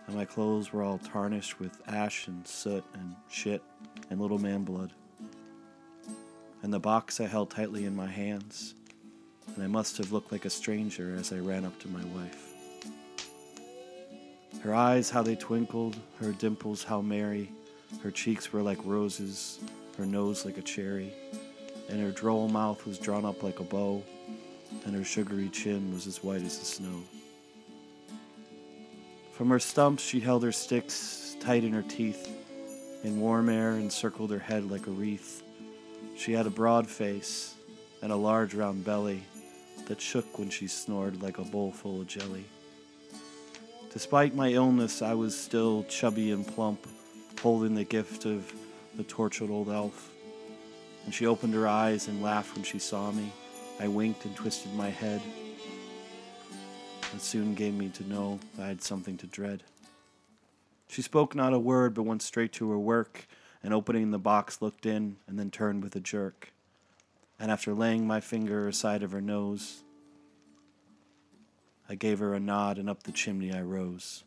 and 0.08 0.16
my 0.16 0.26
clothes 0.26 0.72
were 0.72 0.84
all 0.84 1.00
tarnished 1.00 1.60
with 1.60 1.82
ash 1.88 2.28
and 2.28 2.48
soot 2.48 2.84
and 2.94 3.16
shit 3.30 3.62
and 4.10 4.22
little 4.22 4.40
man 4.40 4.64
blood. 4.64 4.94
And 6.64 6.74
the 6.74 6.80
box 6.80 7.20
I 7.20 7.28
held 7.28 7.50
tightly 7.50 7.86
in 7.86 7.96
my 7.96 8.08
hands 8.08 8.76
and 9.54 9.64
I 9.64 9.68
must 9.68 9.98
have 9.98 10.12
looked 10.12 10.32
like 10.32 10.46
a 10.46 10.50
stranger 10.50 11.16
as 11.18 11.32
I 11.32 11.38
ran 11.38 11.66
up 11.66 11.78
to 11.80 11.88
my 11.88 12.04
wife. 12.06 12.54
Her 14.62 14.74
eyes, 14.74 15.10
how 15.10 15.22
they 15.22 15.36
twinkled, 15.36 15.96
her 16.20 16.32
dimples, 16.32 16.84
how 16.84 17.02
merry, 17.02 17.52
her 18.02 18.12
cheeks 18.12 18.52
were 18.52 18.62
like 18.62 18.80
roses, 18.84 19.60
her 19.98 20.06
nose 20.06 20.44
like 20.44 20.58
a 20.58 20.62
cherry, 20.62 21.14
and 21.90 22.02
her 22.02 22.12
droll 22.12 22.48
mouth 22.48 22.86
was 22.86 22.98
drawn 22.98 23.26
up 23.26 23.44
like 23.44 23.60
a 23.60 23.64
bow, 23.64 24.04
and 24.86 24.96
her 24.96 25.04
sugary 25.04 25.50
chin 25.50 25.94
was 25.94 26.08
as 26.08 26.24
white 26.24 26.42
as 26.42 26.60
the 26.60 26.66
snow. 26.66 27.04
From 29.34 29.50
her 29.50 29.60
stumps 29.60 30.04
she 30.04 30.20
held 30.20 30.44
her 30.44 30.52
sticks 30.52 31.36
tight 31.40 31.64
in 31.64 31.74
her 31.74 31.84
teeth, 31.84 32.30
and 33.04 33.22
warm 33.22 33.50
air 33.50 33.74
encircled 33.74 34.32
her 34.32 34.40
head 34.40 34.70
like 34.72 34.88
a 34.88 34.92
wreath. 34.92 35.44
She 36.16 36.32
had 36.32 36.48
a 36.48 36.52
broad 36.52 36.88
face 36.88 37.56
and 38.02 38.12
a 38.12 38.16
large 38.16 38.54
round 38.54 38.86
belly 38.86 39.24
that 39.88 40.02
shook 40.02 40.40
when 40.40 40.50
she 40.50 40.68
snored 40.68 41.22
like 41.22 41.38
a 41.38 41.44
bowl 41.44 41.72
full 41.72 42.02
of 42.02 42.08
jelly. 42.08 42.46
Despite 43.92 44.36
my 44.36 44.50
illness, 44.50 45.02
I 45.02 45.14
was 45.14 45.40
still 45.40 45.84
chubby 45.84 46.32
and 46.32 46.46
plump, 46.46 46.86
holding 47.42 47.76
the 47.76 47.84
gift 47.84 48.26
of 48.26 48.52
the 48.96 49.04
tortured 49.04 49.50
old 49.50 49.70
elf. 49.70 50.12
And 51.06 51.14
she 51.14 51.26
opened 51.26 51.54
her 51.54 51.68
eyes 51.68 52.08
and 52.08 52.22
laughed 52.22 52.56
when 52.56 52.64
she 52.64 52.80
saw 52.80 53.12
me. 53.12 53.32
I 53.80 53.88
winked 53.88 54.26
and 54.26 54.36
twisted 54.36 54.74
my 54.74 54.90
head. 54.90 55.22
It 57.14 57.22
soon 57.22 57.54
gave 57.54 57.74
me 57.74 57.90
to 57.90 58.08
know 58.08 58.40
I 58.60 58.68
had 58.68 58.82
something 58.82 59.18
to 59.18 59.28
dread. 59.28 59.64
She 60.88 61.02
spoke 61.02 61.36
not 61.36 61.54
a 61.54 61.60
word, 61.60 61.94
but 61.94 62.04
went 62.04 62.22
straight 62.22 62.54
to 62.54 62.70
her 62.72 62.80
work, 62.80 63.28
and 63.64 63.74
opening 63.74 64.12
the 64.12 64.20
box, 64.20 64.62
looked 64.62 64.86
in, 64.86 65.18
and 65.28 65.40
then 65.40 65.52
turned 65.52 65.84
with 65.84 65.96
a 65.96 66.00
jerk 66.00 66.52
and 67.40 67.52
after 67.52 67.74
laying 67.74 68.08
my 68.08 68.20
finger 68.22 68.68
aside 68.68 69.04
of 69.04 69.12
her 69.12 69.22
nose, 69.22 69.84
I 71.88 71.96
gave 71.96 72.20
her 72.20 72.34
a 72.34 72.40
nod, 72.40 72.78
and 72.78 72.90
up 72.90 73.04
the 73.04 73.12
chimney 73.12 73.54
I 73.54 73.62
rose. 73.62 74.24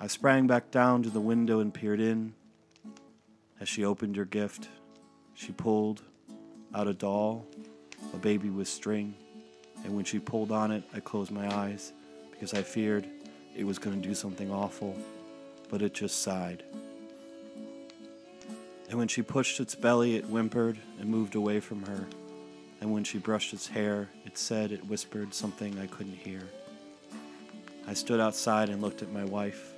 I 0.00 0.06
sprang 0.06 0.46
back 0.46 0.70
down 0.70 1.02
to 1.02 1.10
the 1.10 1.20
window 1.20 1.60
and 1.60 1.74
peered 1.74 2.00
in. 2.00 2.34
As 3.60 3.68
she 3.68 3.84
opened 3.84 4.16
her 4.16 4.24
gift, 4.24 4.68
she 5.40 5.52
pulled 5.52 6.02
out 6.74 6.86
a 6.86 6.92
doll, 6.92 7.46
a 8.12 8.18
baby 8.18 8.50
with 8.50 8.68
string, 8.68 9.14
and 9.84 9.96
when 9.96 10.04
she 10.04 10.18
pulled 10.18 10.52
on 10.52 10.70
it, 10.70 10.84
I 10.92 11.00
closed 11.00 11.30
my 11.30 11.50
eyes 11.54 11.94
because 12.30 12.52
I 12.52 12.62
feared 12.62 13.06
it 13.56 13.64
was 13.64 13.78
going 13.78 14.00
to 14.00 14.06
do 14.06 14.14
something 14.14 14.50
awful, 14.50 14.94
but 15.70 15.80
it 15.80 15.94
just 15.94 16.20
sighed. 16.20 16.62
And 18.90 18.98
when 18.98 19.08
she 19.08 19.22
pushed 19.22 19.60
its 19.60 19.74
belly, 19.74 20.16
it 20.16 20.26
whimpered 20.26 20.76
and 21.00 21.08
moved 21.08 21.34
away 21.34 21.60
from 21.60 21.86
her. 21.86 22.06
And 22.82 22.92
when 22.92 23.04
she 23.04 23.16
brushed 23.16 23.54
its 23.54 23.68
hair, 23.68 24.10
it 24.26 24.36
said, 24.36 24.72
it 24.72 24.84
whispered 24.86 25.32
something 25.32 25.78
I 25.78 25.86
couldn't 25.86 26.16
hear. 26.16 26.42
I 27.88 27.94
stood 27.94 28.20
outside 28.20 28.68
and 28.68 28.82
looked 28.82 29.00
at 29.00 29.10
my 29.10 29.24
wife. 29.24 29.72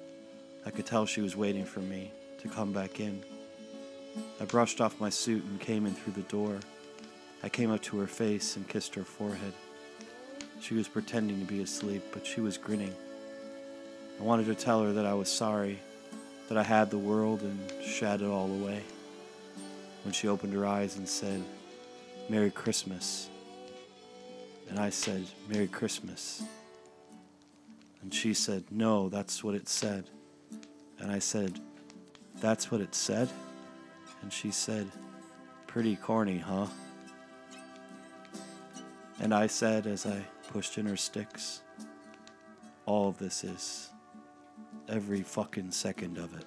I 0.67 0.71
could 0.71 0.87
tell 0.87 1.07
she 1.07 1.21
was 1.21 1.37
waiting 1.37 1.65
for 1.65 1.81
me 1.81 2.11
to 2.41 2.49
come 2.49 2.73
back 2.73 2.99
in. 2.99 3.23
I 4.41 4.45
brushed 4.45 4.81
off 4.81 5.01
my 5.01 5.11
suit 5.11 5.45
and 5.45 5.61
came 5.61 5.87
in 5.87 5.95
through 5.95 6.15
the 6.15 6.29
door. 6.29 6.59
I 7.43 7.49
came 7.49 7.71
up 7.71 7.83
to 7.83 7.99
her 7.99 8.07
face 8.07 8.57
and 8.57 8.69
kissed 8.69 8.95
her 8.95 9.05
forehead. 9.05 9.53
She 10.61 10.75
was 10.75 10.89
pretending 10.89 11.41
to 11.41 11.45
be 11.45 11.63
asleep, 11.63 12.03
but 12.13 12.27
she 12.27 12.41
was 12.41 12.57
grinning. 12.57 12.95
I 14.21 14.23
wanted 14.23 14.47
to 14.47 14.55
tell 14.55 14.83
her 14.83 14.93
that 14.93 15.07
I 15.07 15.15
was 15.15 15.29
sorry, 15.29 15.81
that 16.49 16.59
I 16.59 16.63
had 16.63 16.91
the 16.91 16.99
world 16.99 17.43
and 17.43 17.59
shat 17.83 18.21
it 18.21 18.27
all 18.27 18.51
away 18.51 18.83
when 20.05 20.13
she 20.13 20.29
opened 20.29 20.53
her 20.53 20.67
eyes 20.67 20.97
and 20.97 21.09
said, 21.09 21.43
Merry 22.29 22.51
Christmas. 22.51 23.29
And 24.69 24.79
I 24.79 24.91
said, 24.91 25.27
Merry 25.49 25.69
Christmas. 25.69 26.43
And 28.03 28.13
she 28.13 28.35
said, 28.35 28.65
No, 28.71 29.09
that's 29.09 29.43
what 29.43 29.55
it 29.55 29.69
said. 29.69 30.05
And 30.99 31.11
I 31.11 31.19
said, 31.19 31.59
That's 32.41 32.71
what 32.71 32.81
it 32.81 32.95
said? 32.95 33.29
And 34.23 34.33
she 34.33 34.51
said, 34.51 34.89
Pretty 35.67 35.97
corny, 35.97 36.39
huh? 36.39 36.67
And 39.21 39.35
I 39.35 39.47
said, 39.47 39.87
as 39.87 40.07
I 40.07 40.23
pushed 40.53 40.79
in 40.79 40.87
her 40.87 40.97
sticks, 40.97 41.63
All 42.87 43.09
of 43.09 43.19
this 43.19 43.45
is 43.45 43.91
every 44.89 45.23
fucking 45.23 45.71
second 45.71 46.19
of 46.19 46.35
it. 46.35 46.45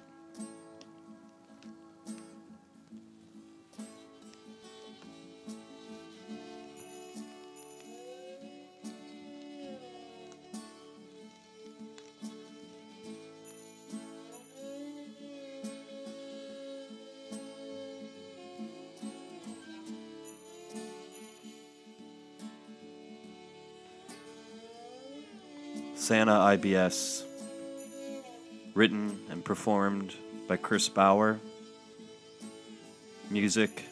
Santa 26.06 26.34
IBS. 26.56 27.24
Written 28.74 29.22
and 29.28 29.44
performed 29.44 30.14
by 30.46 30.56
Chris 30.56 30.88
Bower. 30.88 31.40
Music 33.28 33.82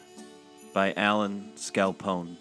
by 0.73 0.93
Alan 0.93 1.51
Scalpone. 1.57 2.37